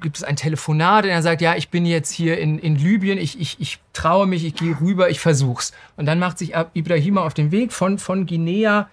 Gibt 0.00 0.16
es 0.16 0.22
ein 0.22 0.36
Telefonat 0.36 1.04
und 1.04 1.10
er 1.10 1.22
sagt, 1.22 1.40
ja, 1.40 1.54
ich 1.56 1.68
bin 1.68 1.84
jetzt 1.84 2.10
hier 2.10 2.38
in, 2.38 2.58
in 2.58 2.76
Libyen, 2.76 3.18
ich, 3.18 3.40
ich, 3.40 3.56
ich 3.60 3.78
traue 3.92 4.26
mich, 4.26 4.44
ich 4.44 4.54
gehe 4.54 4.80
rüber, 4.80 5.10
ich 5.10 5.20
versuch's. 5.20 5.72
Und 5.96 6.06
dann 6.06 6.18
macht 6.18 6.38
sich 6.38 6.52
Ibrahima 6.74 7.22
auf 7.22 7.34
den 7.34 7.50
Weg 7.50 7.72
von, 7.72 7.98
von 7.98 8.26
Guinea 8.26 8.88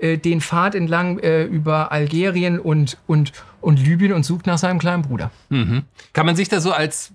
äh, 0.00 0.16
den 0.16 0.40
Pfad 0.40 0.74
entlang 0.74 1.18
äh, 1.18 1.44
über 1.44 1.92
Algerien 1.92 2.58
und, 2.58 2.96
und, 3.06 3.32
und 3.60 3.78
Libyen 3.78 4.12
und 4.12 4.24
sucht 4.24 4.46
nach 4.46 4.58
seinem 4.58 4.78
kleinen 4.78 5.02
Bruder. 5.02 5.30
Mhm. 5.50 5.82
Kann 6.12 6.26
man 6.26 6.36
sich 6.36 6.48
da 6.48 6.60
so 6.60 6.72
als 6.72 7.12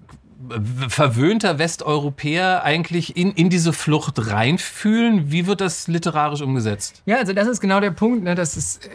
verwöhnter 0.88 1.58
Westeuropäer 1.58 2.64
eigentlich 2.64 3.18
in, 3.18 3.32
in 3.32 3.50
diese 3.50 3.74
Flucht 3.74 4.30
reinfühlen? 4.30 5.32
Wie 5.32 5.48
wird 5.48 5.62
das 5.62 5.88
literarisch 5.88 6.42
umgesetzt? 6.42 7.02
Ja, 7.06 7.18
also 7.18 7.34
das 7.34 7.48
ist 7.48 7.60
genau 7.60 7.80
der 7.80 7.92
Punkt. 7.92 8.24
Ne? 8.24 8.36
Das 8.36 8.56
ist, 8.56 8.86
äh, 8.86 8.90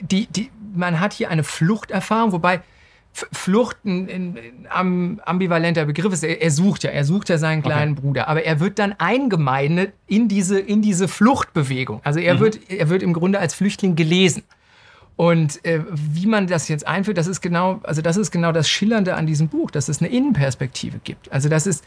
die, 0.00 0.26
die, 0.26 0.50
man 0.74 1.00
hat 1.00 1.12
hier 1.12 1.30
eine 1.30 1.44
Fluchterfahrung, 1.44 2.32
wobei 2.32 2.62
Flucht 3.14 3.84
ein, 3.84 4.36
ein, 4.68 5.20
ambivalenter 5.24 5.84
Begriff 5.84 6.12
ist. 6.12 6.24
Er, 6.24 6.42
er, 6.42 6.50
sucht 6.50 6.82
ja, 6.82 6.90
er 6.90 7.04
sucht 7.04 7.28
ja 7.28 7.38
seinen 7.38 7.62
kleinen 7.62 7.92
okay. 7.92 8.00
Bruder, 8.00 8.28
aber 8.28 8.44
er 8.44 8.58
wird 8.58 8.80
dann 8.80 8.92
eingemeindet 8.98 9.92
in 10.08 10.26
diese, 10.26 10.58
in 10.58 10.82
diese 10.82 11.06
Fluchtbewegung. 11.06 12.00
Also 12.02 12.18
er, 12.18 12.34
mhm. 12.34 12.40
wird, 12.40 12.70
er 12.70 12.88
wird 12.88 13.04
im 13.04 13.12
Grunde 13.12 13.38
als 13.38 13.54
Flüchtling 13.54 13.94
gelesen. 13.94 14.42
Und 15.16 15.64
äh, 15.64 15.84
wie 15.92 16.26
man 16.26 16.48
das 16.48 16.66
jetzt 16.66 16.86
einführt, 16.88 17.16
das 17.16 17.28
ist 17.28 17.40
genau, 17.40 17.78
also 17.84 18.02
das 18.02 18.16
ist 18.16 18.32
genau 18.32 18.50
das 18.50 18.68
Schillernde 18.68 19.14
an 19.14 19.26
diesem 19.26 19.46
Buch, 19.46 19.70
dass 19.70 19.88
es 19.88 20.00
eine 20.00 20.10
Innenperspektive 20.10 20.98
gibt. 21.04 21.30
Also 21.30 21.48
dass 21.48 21.66
es, 21.66 21.82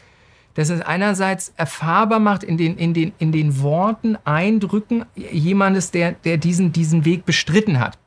dass 0.54 0.70
es 0.70 0.80
einerseits 0.80 1.52
erfahrbar 1.58 2.20
macht 2.20 2.42
in 2.42 2.56
den, 2.56 2.78
in 2.78 2.94
den, 2.94 3.12
in 3.18 3.32
den 3.32 3.60
Worten, 3.60 4.16
Eindrücken 4.24 5.04
jemandes, 5.14 5.90
der, 5.90 6.12
der 6.12 6.38
diesen, 6.38 6.72
diesen 6.72 7.04
Weg 7.04 7.26
bestritten 7.26 7.80
hat. 7.80 7.98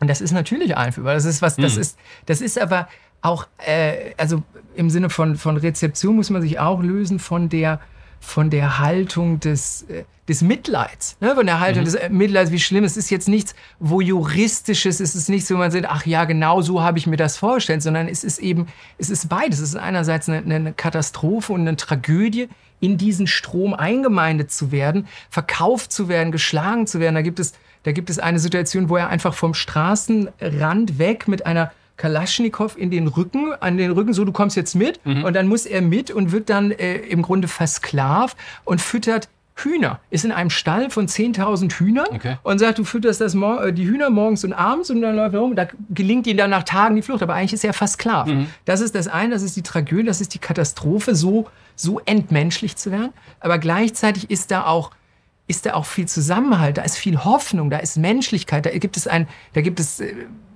Und 0.00 0.08
das 0.08 0.20
ist 0.20 0.32
natürlich 0.32 0.76
einführbar. 0.76 1.14
Das 1.14 1.26
ist 1.26 1.42
was, 1.42 1.56
das 1.56 1.74
mhm. 1.74 1.80
ist, 1.82 1.98
das 2.26 2.40
ist 2.40 2.58
aber 2.58 2.88
auch, 3.22 3.46
äh, 3.58 4.14
also 4.16 4.42
im 4.74 4.90
Sinne 4.90 5.10
von, 5.10 5.36
von 5.36 5.56
Rezeption 5.58 6.16
muss 6.16 6.30
man 6.30 6.42
sich 6.42 6.58
auch 6.58 6.82
lösen 6.82 7.18
von 7.18 7.50
der, 7.50 7.80
von 8.18 8.50
der 8.50 8.78
Haltung 8.78 9.40
des, 9.40 9.82
äh, 9.82 10.04
des 10.26 10.42
Mitleids, 10.42 11.16
ne? 11.20 11.34
von 11.34 11.44
der 11.44 11.60
Haltung 11.60 11.82
mhm. 11.82 11.86
des 11.86 11.94
äh, 11.96 12.08
Mitleids, 12.08 12.50
wie 12.50 12.58
schlimm. 12.58 12.84
Es 12.84 12.96
ist 12.96 13.10
jetzt 13.10 13.28
nichts, 13.28 13.54
wo 13.78 14.00
juristisches, 14.00 15.00
es 15.00 15.14
ist 15.14 15.28
nichts, 15.28 15.50
wo 15.50 15.56
man 15.56 15.70
sagt, 15.70 15.86
ach 15.86 16.06
ja, 16.06 16.24
genau 16.24 16.62
so 16.62 16.82
habe 16.82 16.98
ich 16.98 17.06
mir 17.06 17.16
das 17.16 17.36
vorgestellt, 17.36 17.82
sondern 17.82 18.08
es 18.08 18.24
ist 18.24 18.38
eben, 18.38 18.68
es 18.96 19.10
ist 19.10 19.28
beides. 19.28 19.58
Es 19.58 19.70
ist 19.70 19.76
einerseits 19.76 20.28
eine, 20.28 20.54
eine 20.54 20.72
Katastrophe 20.72 21.52
und 21.52 21.60
eine 21.62 21.76
Tragödie, 21.76 22.48
in 22.80 22.96
diesen 22.96 23.26
Strom 23.26 23.74
eingemeindet 23.74 24.50
zu 24.50 24.72
werden, 24.72 25.06
verkauft 25.28 25.92
zu 25.92 26.08
werden, 26.08 26.32
geschlagen 26.32 26.86
zu 26.86 26.98
werden. 26.98 27.14
Da 27.14 27.22
gibt 27.22 27.38
es, 27.38 27.52
da 27.82 27.92
gibt 27.92 28.10
es 28.10 28.18
eine 28.18 28.38
Situation, 28.38 28.88
wo 28.88 28.96
er 28.96 29.08
einfach 29.08 29.34
vom 29.34 29.54
Straßenrand 29.54 30.98
weg 30.98 31.28
mit 31.28 31.46
einer 31.46 31.72
Kalaschnikow 31.96 32.76
in 32.78 32.90
den 32.90 33.08
Rücken, 33.08 33.52
an 33.60 33.76
den 33.76 33.90
Rücken, 33.90 34.14
so 34.14 34.24
du 34.24 34.32
kommst 34.32 34.56
jetzt 34.56 34.74
mit. 34.74 35.04
Mhm. 35.04 35.24
Und 35.24 35.34
dann 35.34 35.48
muss 35.48 35.66
er 35.66 35.82
mit 35.82 36.10
und 36.10 36.32
wird 36.32 36.48
dann 36.48 36.70
äh, 36.70 36.96
im 36.96 37.20
Grunde 37.22 37.46
versklavt 37.46 38.36
und 38.64 38.80
füttert 38.80 39.28
Hühner. 39.56 40.00
Ist 40.08 40.24
in 40.24 40.32
einem 40.32 40.48
Stall 40.48 40.88
von 40.88 41.06
10.000 41.06 41.72
Hühnern 41.74 42.06
okay. 42.10 42.36
und 42.42 42.58
sagt, 42.58 42.78
du 42.78 42.84
fütterst 42.84 43.20
das 43.20 43.34
äh, 43.34 43.72
die 43.72 43.86
Hühner 43.86 44.08
morgens 44.08 44.44
und 44.44 44.54
abends 44.54 44.90
und 44.90 45.02
dann 45.02 45.16
läuft 45.16 45.34
er 45.34 45.40
rum. 45.40 45.54
Da 45.54 45.68
gelingt 45.90 46.26
ihm 46.26 46.38
dann 46.38 46.50
nach 46.50 46.62
Tagen 46.62 46.96
die 46.96 47.02
Flucht. 47.02 47.22
Aber 47.22 47.34
eigentlich 47.34 47.52
ist 47.52 47.64
er 47.64 47.74
versklavt. 47.74 48.30
Mhm. 48.30 48.46
Das 48.64 48.80
ist 48.80 48.94
das 48.94 49.06
eine, 49.06 49.34
das 49.34 49.42
ist 49.42 49.56
die 49.56 49.62
Tragödie, 49.62 50.06
das 50.06 50.22
ist 50.22 50.32
die 50.32 50.38
Katastrophe, 50.38 51.14
so, 51.14 51.48
so 51.76 52.00
entmenschlich 52.06 52.76
zu 52.76 52.90
werden. 52.90 53.10
Aber 53.40 53.58
gleichzeitig 53.58 54.30
ist 54.30 54.50
da 54.50 54.64
auch 54.64 54.90
ist 55.50 55.66
da 55.66 55.74
auch 55.74 55.84
viel 55.84 56.06
Zusammenhalt, 56.06 56.78
da 56.78 56.82
ist 56.82 56.96
viel 56.96 57.24
Hoffnung, 57.24 57.68
da 57.68 57.78
ist 57.78 57.96
Menschlichkeit, 57.96 58.64
da 58.64 58.70
gibt 58.70 58.96
es 58.96 59.06
ein, 59.06 59.28
da 59.52 59.60
gibt 59.60 59.80
es 59.80 60.00
äh, 60.00 60.14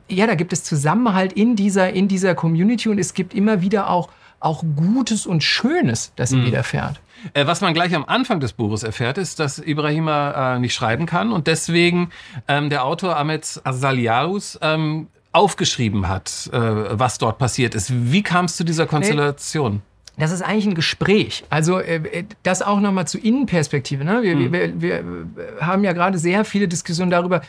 ja, 0.09 0.27
da 0.27 0.35
gibt 0.35 0.53
es 0.53 0.65
Zusammenhalt 0.65 1.33
in 1.33 1.57
dieser, 1.57 1.93
in 1.93 2.09
dieser 2.09 2.35
Community 2.35 2.89
und 2.89 2.99
es 2.99 3.15
gibt 3.15 3.35
immer 3.35 3.63
wieder 3.63 3.91
auch, 3.91 4.09
auch 4.41 4.63
Gutes 4.77 5.27
und 5.27 5.43
Schönes, 5.43 6.13
das 6.17 6.33
ihm 6.33 6.43
mhm. 6.43 6.47
widerfährt. 6.47 7.01
Äh, 7.33 7.47
was 7.47 7.61
man 7.61 7.73
gleich 7.73 7.95
am 7.95 8.05
Anfang 8.05 8.41
des 8.41 8.53
Buches 8.53 8.83
erfährt, 8.83 9.19
ist, 9.19 9.41
dass 9.41 9.59
Ibrahima 9.59 10.57
äh, 10.57 10.59
nicht 10.59 10.75
schreiben 10.75 11.07
kann 11.07 11.33
und 11.33 11.47
deswegen 11.47 12.11
ähm, 12.49 12.69
der 12.69 12.85
Autor 12.85 13.17
Ahmed 13.17 13.61
Azaliarus 13.65 14.59
ähm, 14.61 15.09
aufgeschrieben 15.33 16.07
hat, 16.09 16.51
äh, 16.53 16.59
was 16.59 17.19
dort 17.19 17.39
passiert 17.39 17.75
ist. 17.75 17.91
Wie 17.91 18.23
kam 18.23 18.45
es 18.45 18.57
zu 18.57 18.65
dieser 18.65 18.87
Konstellation? 18.87 19.83
Das 20.16 20.30
ist 20.30 20.42
eigentlich 20.42 20.66
ein 20.66 20.75
Gespräch. 20.75 21.44
Also 21.50 21.78
äh, 21.78 21.97
äh 21.97 22.25
das 22.42 22.62
auch 22.62 22.80
nochmal 22.80 23.06
zur 23.06 23.25
Innenperspektive. 23.25 24.04
Ne? 24.04 24.23
Wir, 24.23 24.37
mhm. 24.37 24.52
wir, 24.52 24.80
wir 24.80 25.04
haben 25.61 25.85
ja 25.85 25.92
gerade 25.92 26.18
sehr 26.18 26.44
viele 26.44 26.68
Diskussionen 26.68 27.11
darüber, 27.11 27.42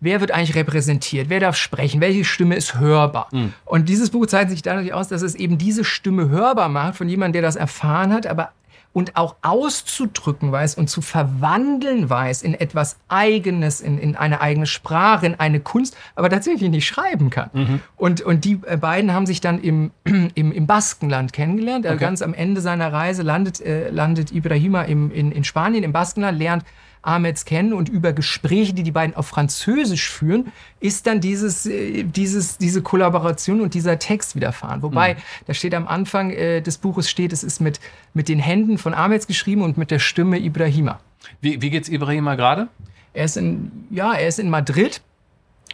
wer 0.00 0.20
wird 0.20 0.30
eigentlich 0.30 0.54
repräsentiert, 0.54 1.28
wer 1.28 1.40
darf 1.40 1.56
sprechen, 1.56 2.00
welche 2.00 2.24
Stimme 2.24 2.56
ist 2.56 2.78
hörbar. 2.78 3.28
Mhm. 3.32 3.52
Und 3.64 3.88
dieses 3.88 4.10
Buch 4.10 4.26
zeichnet 4.26 4.50
sich 4.50 4.62
dadurch 4.62 4.92
aus, 4.92 5.08
dass 5.08 5.22
es 5.22 5.34
eben 5.34 5.58
diese 5.58 5.84
Stimme 5.84 6.28
hörbar 6.28 6.68
macht 6.68 6.96
von 6.96 7.08
jemandem, 7.08 7.34
der 7.34 7.42
das 7.42 7.56
erfahren 7.56 8.12
hat, 8.12 8.26
aber 8.26 8.52
und 8.98 9.14
auch 9.14 9.36
auszudrücken 9.42 10.50
weiß 10.50 10.74
und 10.74 10.90
zu 10.90 11.02
verwandeln 11.02 12.10
weiß 12.10 12.42
in 12.42 12.54
etwas 12.54 12.96
Eigenes, 13.06 13.80
in, 13.80 13.96
in 13.96 14.16
eine 14.16 14.40
eigene 14.40 14.66
Sprache, 14.66 15.24
in 15.24 15.36
eine 15.36 15.60
Kunst, 15.60 15.96
aber 16.16 16.28
tatsächlich 16.28 16.68
nicht 16.68 16.84
schreiben 16.84 17.30
kann. 17.30 17.48
Mhm. 17.52 17.80
Und, 17.96 18.22
und 18.22 18.44
die 18.44 18.58
äh, 18.66 18.76
beiden 18.76 19.12
haben 19.12 19.24
sich 19.24 19.40
dann 19.40 19.60
im, 19.60 19.92
im, 20.34 20.50
im 20.50 20.66
Baskenland 20.66 21.32
kennengelernt. 21.32 21.86
Okay. 21.86 21.96
Ganz 21.96 22.22
am 22.22 22.34
Ende 22.34 22.60
seiner 22.60 22.92
Reise 22.92 23.22
landet, 23.22 23.60
äh, 23.60 23.88
landet 23.90 24.32
Ibrahima 24.32 24.82
im, 24.82 25.12
in, 25.12 25.30
in 25.30 25.44
Spanien, 25.44 25.84
im 25.84 25.92
Baskenland, 25.92 26.36
lernt 26.36 26.64
Ahmeds 27.02 27.44
kennen 27.44 27.72
und 27.72 27.88
über 27.88 28.12
Gespräche, 28.12 28.74
die 28.74 28.82
die 28.82 28.90
beiden 28.90 29.14
auf 29.14 29.26
Französisch 29.26 30.10
führen, 30.10 30.52
ist 30.80 31.06
dann 31.06 31.20
dieses, 31.20 31.66
äh, 31.66 32.04
dieses, 32.04 32.58
diese 32.58 32.82
Kollaboration 32.82 33.60
und 33.60 33.74
dieser 33.74 33.98
Text 33.98 34.36
widerfahren. 34.36 34.82
Wobei, 34.82 35.14
mhm. 35.14 35.18
da 35.46 35.54
steht 35.54 35.74
am 35.74 35.88
Anfang 35.88 36.30
äh, 36.30 36.60
des 36.60 36.78
Buches 36.78 37.08
steht, 37.08 37.32
es 37.32 37.42
ist 37.42 37.60
mit, 37.60 37.80
mit 38.14 38.28
den 38.28 38.38
Händen 38.38 38.78
von 38.78 38.94
Ahmeds 38.94 39.26
geschrieben 39.26 39.62
und 39.62 39.78
mit 39.78 39.90
der 39.90 39.98
Stimme 39.98 40.38
Ibrahima. 40.38 41.00
Wie, 41.40 41.60
wie 41.62 41.70
geht's 41.70 41.88
Ibrahima 41.88 42.34
gerade? 42.34 42.68
Er 43.12 43.24
ist 43.24 43.36
in, 43.36 43.86
ja, 43.90 44.12
er 44.14 44.28
ist 44.28 44.38
in 44.38 44.50
Madrid. 44.50 45.00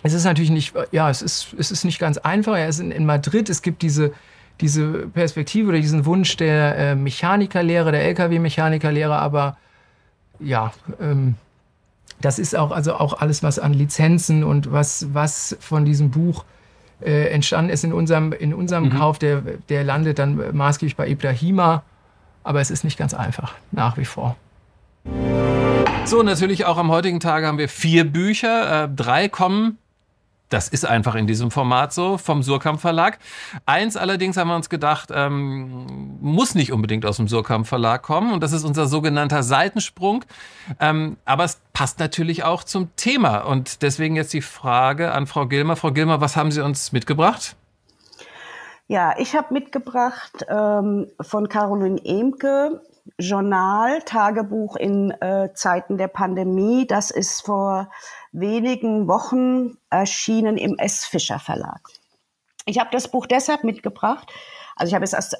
Es 0.02 0.12
ist 0.12 0.24
natürlich 0.24 0.50
nicht, 0.50 0.74
ja, 0.92 1.08
es 1.08 1.22
ist, 1.22 1.54
es 1.58 1.70
ist 1.70 1.84
nicht 1.84 1.98
ganz 1.98 2.18
einfach. 2.18 2.56
Er 2.56 2.68
ist 2.68 2.78
in, 2.78 2.90
in 2.90 3.06
Madrid. 3.06 3.48
Es 3.48 3.62
gibt 3.62 3.82
diese, 3.82 4.12
diese 4.60 5.08
Perspektive 5.08 5.68
oder 5.70 5.80
diesen 5.80 6.06
Wunsch 6.06 6.36
der 6.36 6.76
äh, 6.76 6.94
Mechanikerlehre, 6.94 7.92
der 7.92 8.04
LKW-Mechanikerlehre, 8.04 9.16
aber 9.16 9.56
ja, 10.40 10.72
ähm, 11.00 11.36
das 12.20 12.38
ist 12.38 12.56
auch, 12.56 12.70
also 12.70 12.94
auch 12.94 13.20
alles, 13.20 13.42
was 13.42 13.58
an 13.58 13.72
Lizenzen 13.72 14.44
und 14.44 14.72
was, 14.72 15.12
was 15.12 15.56
von 15.60 15.84
diesem 15.84 16.10
Buch 16.10 16.44
äh, 17.00 17.28
entstanden 17.28 17.70
ist 17.70 17.84
in 17.84 17.92
unserem, 17.92 18.32
in 18.32 18.54
unserem 18.54 18.84
mhm. 18.84 18.98
Kauf. 18.98 19.18
Der, 19.18 19.42
der 19.68 19.84
landet 19.84 20.18
dann 20.18 20.56
maßgeblich 20.56 20.96
bei 20.96 21.08
Ibrahima. 21.08 21.82
Aber 22.42 22.60
es 22.60 22.70
ist 22.70 22.84
nicht 22.84 22.98
ganz 22.98 23.14
einfach, 23.14 23.54
nach 23.72 23.96
wie 23.96 24.04
vor. 24.04 24.36
So, 26.04 26.22
natürlich 26.22 26.66
auch 26.66 26.76
am 26.76 26.90
heutigen 26.90 27.20
Tage 27.20 27.46
haben 27.46 27.58
wir 27.58 27.68
vier 27.68 28.04
Bücher. 28.04 28.84
Äh, 28.84 28.88
drei 28.94 29.28
kommen 29.28 29.78
das 30.54 30.68
ist 30.68 30.86
einfach 30.86 31.16
in 31.16 31.26
diesem 31.26 31.50
Format 31.50 31.92
so 31.92 32.16
vom 32.16 32.44
Surkamp 32.44 32.80
Verlag. 32.80 33.18
Eins 33.66 33.96
allerdings 33.96 34.36
haben 34.36 34.46
wir 34.46 34.54
uns 34.54 34.70
gedacht, 34.70 35.10
ähm, 35.12 36.16
muss 36.20 36.54
nicht 36.54 36.72
unbedingt 36.72 37.04
aus 37.04 37.16
dem 37.16 37.26
Surkamp 37.26 37.66
Verlag 37.66 38.02
kommen 38.02 38.32
und 38.32 38.40
das 38.40 38.52
ist 38.52 38.62
unser 38.62 38.86
sogenannter 38.86 39.42
Seitensprung. 39.42 40.24
Ähm, 40.78 41.16
aber 41.24 41.42
es 41.42 41.60
passt 41.72 41.98
natürlich 41.98 42.44
auch 42.44 42.62
zum 42.62 42.94
Thema 42.94 43.38
und 43.38 43.82
deswegen 43.82 44.14
jetzt 44.14 44.32
die 44.32 44.42
Frage 44.42 45.10
an 45.10 45.26
Frau 45.26 45.46
Gilmer. 45.46 45.74
Frau 45.74 45.90
Gilmer, 45.90 46.20
was 46.20 46.36
haben 46.36 46.52
Sie 46.52 46.60
uns 46.60 46.92
mitgebracht? 46.92 47.56
Ja, 48.86 49.14
ich 49.18 49.34
habe 49.34 49.52
mitgebracht 49.52 50.46
ähm, 50.48 51.08
von 51.20 51.48
Caroline 51.48 52.00
Emke 52.04 52.80
Journal, 53.18 54.02
Tagebuch 54.02 54.76
in 54.76 55.10
äh, 55.10 55.52
Zeiten 55.54 55.98
der 55.98 56.08
Pandemie. 56.08 56.86
Das 56.86 57.10
ist 57.10 57.42
vor 57.42 57.90
wenigen 58.32 59.08
Wochen 59.08 59.76
erschienen 59.90 60.56
im 60.56 60.78
S. 60.78 61.04
Fischer 61.04 61.38
Verlag. 61.38 61.88
Ich 62.66 62.78
habe 62.78 62.90
das 62.92 63.08
Buch 63.08 63.26
deshalb 63.26 63.64
mitgebracht. 63.64 64.32
Also 64.76 64.90
ich 64.90 64.94
habe 64.94 65.04
es 65.04 65.12
erst 65.12 65.36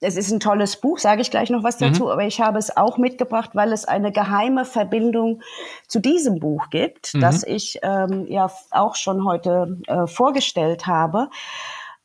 es 0.00 0.16
ist 0.16 0.30
ein 0.30 0.40
tolles 0.40 0.76
Buch, 0.76 0.98
sage 0.98 1.22
ich 1.22 1.30
gleich 1.30 1.50
noch 1.50 1.62
was 1.62 1.78
dazu, 1.78 2.04
mhm. 2.04 2.10
aber 2.10 2.24
ich 2.24 2.40
habe 2.40 2.58
es 2.58 2.76
auch 2.76 2.98
mitgebracht, 2.98 3.50
weil 3.54 3.72
es 3.72 3.86
eine 3.86 4.12
geheime 4.12 4.64
Verbindung 4.64 5.42
zu 5.88 5.98
diesem 5.98 6.40
Buch 6.40 6.68
gibt, 6.68 7.14
mhm. 7.14 7.20
das 7.20 7.42
ich 7.42 7.78
ähm, 7.82 8.26
ja 8.28 8.50
auch 8.70 8.96
schon 8.96 9.24
heute 9.24 9.78
äh, 9.86 10.06
vorgestellt 10.06 10.86
habe. 10.86 11.30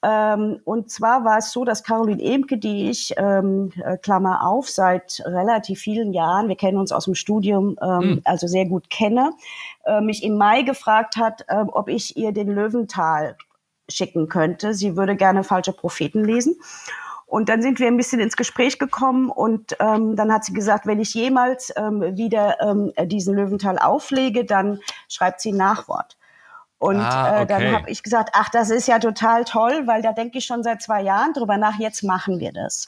Ähm, 0.01 0.61
und 0.63 0.89
zwar 0.89 1.25
war 1.25 1.39
es 1.39 1.51
so, 1.51 1.65
dass 1.65 1.83
Caroline 1.83 2.23
Emke, 2.23 2.57
die 2.57 2.89
ich, 2.89 3.13
ähm, 3.17 3.71
äh, 3.83 3.97
Klammer 3.97 4.47
auf, 4.47 4.69
seit 4.69 5.21
relativ 5.25 5.79
vielen 5.79 6.13
Jahren, 6.13 6.47
wir 6.47 6.55
kennen 6.55 6.77
uns 6.77 6.91
aus 6.91 7.05
dem 7.05 7.15
Studium, 7.15 7.77
ähm, 7.81 7.99
mhm. 7.99 8.21
also 8.23 8.47
sehr 8.47 8.65
gut 8.65 8.89
kenne, 8.89 9.33
äh, 9.85 9.99
mich 9.99 10.23
im 10.23 10.37
Mai 10.37 10.61
gefragt 10.61 11.17
hat, 11.17 11.43
äh, 11.49 11.65
ob 11.67 11.89
ich 11.89 12.15
ihr 12.15 12.31
den 12.31 12.47
Löwental 12.47 13.35
schicken 13.89 14.29
könnte. 14.29 14.73
Sie 14.73 14.95
würde 14.95 15.15
gerne 15.17 15.43
falsche 15.43 15.73
Propheten 15.73 16.23
lesen. 16.23 16.55
Und 17.25 17.47
dann 17.47 17.61
sind 17.61 17.79
wir 17.79 17.87
ein 17.87 17.97
bisschen 17.97 18.19
ins 18.19 18.37
Gespräch 18.37 18.79
gekommen 18.79 19.29
und 19.29 19.75
ähm, 19.79 20.15
dann 20.15 20.33
hat 20.33 20.45
sie 20.45 20.53
gesagt, 20.53 20.87
wenn 20.87 20.99
ich 20.99 21.13
jemals 21.13 21.71
ähm, 21.75 22.17
wieder 22.17 22.59
ähm, 22.59 22.91
diesen 23.07 23.35
Löwental 23.35 23.77
auflege, 23.77 24.45
dann 24.45 24.79
schreibt 25.07 25.39
sie 25.39 25.51
Nachwort. 25.51 26.17
Und 26.79 26.97
ah, 26.97 27.33
okay. 27.33 27.43
äh, 27.43 27.45
dann 27.45 27.71
habe 27.73 27.89
ich 27.89 28.03
gesagt, 28.03 28.31
ach, 28.33 28.49
das 28.49 28.69
ist 28.69 28.87
ja 28.87 28.99
total 28.99 29.43
toll, 29.43 29.83
weil 29.85 30.01
da 30.01 30.13
denke 30.13 30.37
ich 30.37 30.45
schon 30.45 30.63
seit 30.63 30.81
zwei 30.81 31.01
Jahren 31.01 31.33
drüber 31.33 31.57
nach, 31.57 31.77
jetzt 31.77 32.03
machen 32.03 32.39
wir 32.39 32.53
das. 32.53 32.87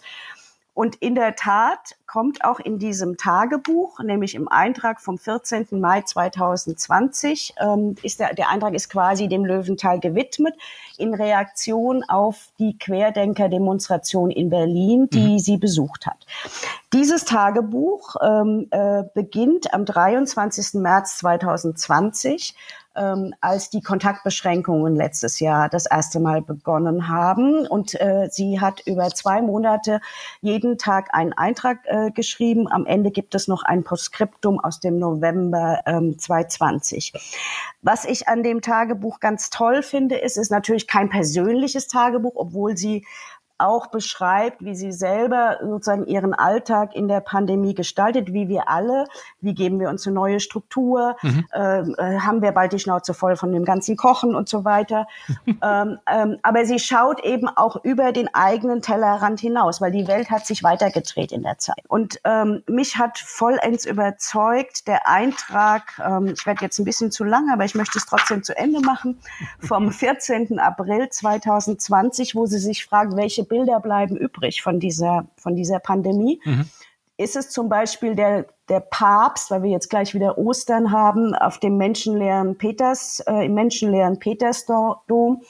Und 0.73 0.95
in 0.95 1.15
der 1.15 1.35
Tat 1.35 1.97
kommt 2.07 2.45
auch 2.45 2.59
in 2.59 2.79
diesem 2.79 3.17
Tagebuch, 3.17 3.99
nämlich 3.99 4.35
im 4.35 4.47
Eintrag 4.47 5.01
vom 5.01 5.17
14. 5.17 5.67
Mai 5.71 6.01
2020, 6.01 7.55
ähm, 7.59 7.95
ist 8.03 8.21
der, 8.21 8.33
der 8.33 8.49
Eintrag 8.49 8.73
ist 8.73 8.89
quasi 8.89 9.27
dem 9.27 9.43
Löwenthal 9.43 9.99
gewidmet, 9.99 10.55
in 10.97 11.13
Reaktion 11.13 12.03
auf 12.07 12.47
die 12.57 12.77
Querdenker-Demonstration 12.77 14.31
in 14.31 14.49
Berlin, 14.49 15.09
die 15.11 15.33
mhm. 15.33 15.39
sie 15.39 15.57
besucht 15.57 16.05
hat. 16.05 16.25
Dieses 16.93 17.25
Tagebuch 17.25 18.15
ähm, 18.21 18.67
äh, 18.71 19.03
beginnt 19.13 19.73
am 19.73 19.83
23. 19.83 20.81
März 20.81 21.17
2020 21.17 22.55
ähm, 22.95 23.33
als 23.41 23.69
die 23.69 23.81
Kontaktbeschränkungen 23.81 24.95
letztes 24.95 25.39
Jahr 25.39 25.69
das 25.69 25.85
erste 25.85 26.19
Mal 26.19 26.41
begonnen 26.41 27.07
haben. 27.07 27.65
Und 27.67 27.99
äh, 27.99 28.29
sie 28.31 28.59
hat 28.59 28.81
über 28.85 29.09
zwei 29.09 29.41
Monate 29.41 30.01
jeden 30.41 30.77
Tag 30.77 31.13
einen 31.13 31.33
Eintrag 31.33 31.79
äh, 31.85 32.11
geschrieben. 32.11 32.71
Am 32.71 32.85
Ende 32.85 33.11
gibt 33.11 33.35
es 33.35 33.47
noch 33.47 33.63
ein 33.63 33.83
Postskriptum 33.83 34.59
aus 34.59 34.79
dem 34.79 34.99
November 34.99 35.79
ähm, 35.85 36.17
2020. 36.17 37.13
Was 37.81 38.05
ich 38.05 38.27
an 38.27 38.43
dem 38.43 38.61
Tagebuch 38.61 39.19
ganz 39.19 39.49
toll 39.49 39.83
finde, 39.83 40.17
ist, 40.17 40.37
ist 40.37 40.51
natürlich 40.51 40.87
kein 40.87 41.09
persönliches 41.09 41.87
Tagebuch, 41.87 42.33
obwohl 42.35 42.77
sie 42.77 43.05
auch 43.61 43.87
beschreibt, 43.87 44.63
wie 44.63 44.75
sie 44.75 44.91
selber 44.91 45.59
sozusagen 45.61 46.05
ihren 46.05 46.33
Alltag 46.33 46.95
in 46.95 47.07
der 47.07 47.21
Pandemie 47.21 47.73
gestaltet, 47.73 48.33
wie 48.33 48.49
wir 48.49 48.69
alle, 48.69 49.05
wie 49.39 49.53
geben 49.53 49.79
wir 49.79 49.89
uns 49.89 50.05
eine 50.05 50.15
neue 50.15 50.39
Struktur, 50.39 51.15
mhm. 51.21 51.45
Ähm, 51.53 51.95
äh, 51.97 52.19
haben 52.19 52.41
wir 52.41 52.51
bald 52.51 52.73
die 52.73 52.79
Schnauze 52.79 53.13
voll 53.13 53.35
von 53.35 53.51
dem 53.51 53.65
ganzen 53.65 53.97
Kochen 53.97 54.35
und 54.35 54.47
so 54.47 54.63
weiter. 54.63 55.07
ähm, 55.47 55.99
ähm, 56.07 56.37
aber 56.41 56.65
sie 56.65 56.79
schaut 56.79 57.23
eben 57.23 57.47
auch 57.47 57.83
über 57.83 58.11
den 58.11 58.33
eigenen 58.33 58.81
Tellerrand 58.81 59.39
hinaus, 59.39 59.81
weil 59.81 59.91
die 59.91 60.07
Welt 60.07 60.29
hat 60.29 60.45
sich 60.45 60.63
weitergedreht 60.63 61.31
in 61.31 61.43
der 61.43 61.57
Zeit. 61.57 61.83
Und 61.87 62.19
ähm, 62.23 62.63
mich 62.67 62.97
hat 62.97 63.19
vollends 63.19 63.85
überzeugt 63.85 64.87
der 64.87 65.07
Eintrag, 65.07 65.99
ähm, 66.03 66.27
ich 66.27 66.45
werde 66.45 66.63
jetzt 66.63 66.79
ein 66.79 66.85
bisschen 66.85 67.11
zu 67.11 67.23
lang, 67.23 67.49
aber 67.51 67.65
ich 67.65 67.75
möchte 67.75 67.97
es 67.97 68.05
trotzdem 68.05 68.43
zu 68.43 68.55
Ende 68.57 68.81
machen, 68.81 69.19
vom 69.59 69.91
14. 70.01 70.59
April 70.59 71.09
2020, 71.09 72.35
wo 72.35 72.45
sie 72.45 72.59
sich 72.59 72.85
fragt, 72.85 73.15
welche 73.15 73.43
Bilder 73.51 73.81
bleiben 73.81 74.15
übrig 74.15 74.61
von 74.61 74.79
dieser, 74.79 75.27
von 75.35 75.55
dieser 75.57 75.79
Pandemie. 75.79 76.39
Mhm. 76.45 76.69
Ist 77.17 77.35
es 77.35 77.49
zum 77.49 77.67
Beispiel 77.67 78.15
der, 78.15 78.47
der 78.69 78.79
Papst, 78.79 79.51
weil 79.51 79.61
wir 79.61 79.69
jetzt 79.69 79.89
gleich 79.89 80.13
wieder 80.15 80.37
Ostern 80.37 80.91
haben, 80.91 81.35
auf 81.35 81.59
dem 81.59 81.75
menschenleeren 81.77 82.57
Peters, 82.57 83.19
äh, 83.27 83.45
im 83.45 83.53
menschenleeren 83.53 84.19
Petersdom? 84.19 85.41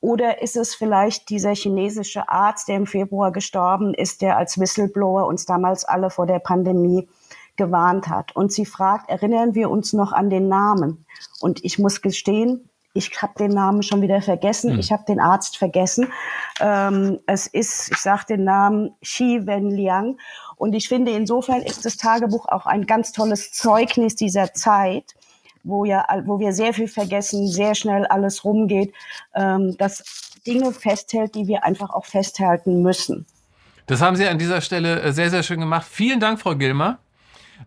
Oder 0.00 0.42
ist 0.42 0.56
es 0.56 0.74
vielleicht 0.74 1.28
dieser 1.28 1.54
chinesische 1.54 2.28
Arzt, 2.30 2.68
der 2.68 2.76
im 2.76 2.86
Februar 2.86 3.30
gestorben 3.30 3.92
ist, 3.92 4.22
der 4.22 4.38
als 4.38 4.58
Whistleblower 4.58 5.26
uns 5.26 5.44
damals 5.44 5.84
alle 5.84 6.08
vor 6.08 6.26
der 6.26 6.38
Pandemie 6.38 7.08
gewarnt 7.56 8.08
hat? 8.08 8.34
Und 8.34 8.52
sie 8.52 8.66
fragt, 8.66 9.10
erinnern 9.10 9.54
wir 9.54 9.70
uns 9.70 9.92
noch 9.92 10.12
an 10.12 10.30
den 10.30 10.48
Namen? 10.48 11.04
Und 11.40 11.62
ich 11.62 11.78
muss 11.78 12.00
gestehen, 12.00 12.70
ich 12.94 13.10
habe 13.20 13.34
den 13.38 13.50
Namen 13.50 13.82
schon 13.82 14.00
wieder 14.00 14.22
vergessen. 14.22 14.72
Hm. 14.72 14.78
Ich 14.78 14.92
habe 14.92 15.04
den 15.06 15.20
Arzt 15.20 15.58
vergessen. 15.58 16.12
Ähm, 16.60 17.18
es 17.26 17.48
ist, 17.48 17.90
ich 17.90 17.98
sage 17.98 18.24
den 18.30 18.44
Namen 18.44 18.94
Xi 19.02 19.40
Wenliang. 19.44 20.16
Und 20.56 20.74
ich 20.74 20.88
finde, 20.88 21.10
insofern 21.10 21.60
ist 21.60 21.84
das 21.84 21.96
Tagebuch 21.96 22.46
auch 22.48 22.66
ein 22.66 22.86
ganz 22.86 23.12
tolles 23.12 23.52
Zeugnis 23.52 24.14
dieser 24.14 24.54
Zeit, 24.54 25.14
wo 25.64 25.84
ja, 25.84 26.06
wo 26.24 26.38
wir 26.38 26.52
sehr 26.52 26.72
viel 26.72 26.88
vergessen, 26.88 27.48
sehr 27.48 27.74
schnell 27.74 28.06
alles 28.06 28.44
rumgeht, 28.44 28.94
ähm, 29.34 29.76
dass 29.76 30.04
Dinge 30.46 30.72
festhält, 30.72 31.34
die 31.34 31.48
wir 31.48 31.64
einfach 31.64 31.90
auch 31.90 32.04
festhalten 32.04 32.82
müssen. 32.82 33.26
Das 33.86 34.00
haben 34.00 34.16
Sie 34.16 34.26
an 34.26 34.38
dieser 34.38 34.60
Stelle 34.60 35.02
äh, 35.02 35.12
sehr, 35.12 35.30
sehr 35.30 35.42
schön 35.42 35.60
gemacht. 35.60 35.86
Vielen 35.90 36.20
Dank, 36.20 36.40
Frau 36.40 36.54
Gilmer. 36.54 36.98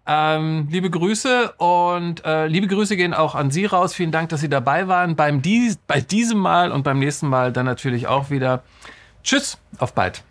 Ähm, 0.06 0.68
liebe 0.70 0.90
Grüße 0.90 1.54
und 1.58 2.24
äh, 2.26 2.48
liebe 2.48 2.68
Grüße 2.68 2.96
gehen 2.96 3.14
auch 3.14 3.36
an 3.36 3.52
Sie 3.52 3.66
raus. 3.66 3.94
Vielen 3.94 4.12
Dank, 4.12 4.30
dass 4.30 4.42
Sie 4.42 4.50
dabei 4.50 4.88
waren 4.88 5.16
beim 5.16 5.42
dies, 5.42 5.78
bei 5.88 6.02
diesem 6.02 6.40
Mal 6.40 6.72
und 6.72 6.84
beim 6.84 7.00
nächsten 7.00 7.28
Mal 7.28 7.52
dann 7.52 7.66
natürlich 7.66 8.08
auch 8.08 8.30
wieder. 8.30 8.64
Tschüss, 9.24 9.58
auf 9.80 9.94
bald. 9.94 10.24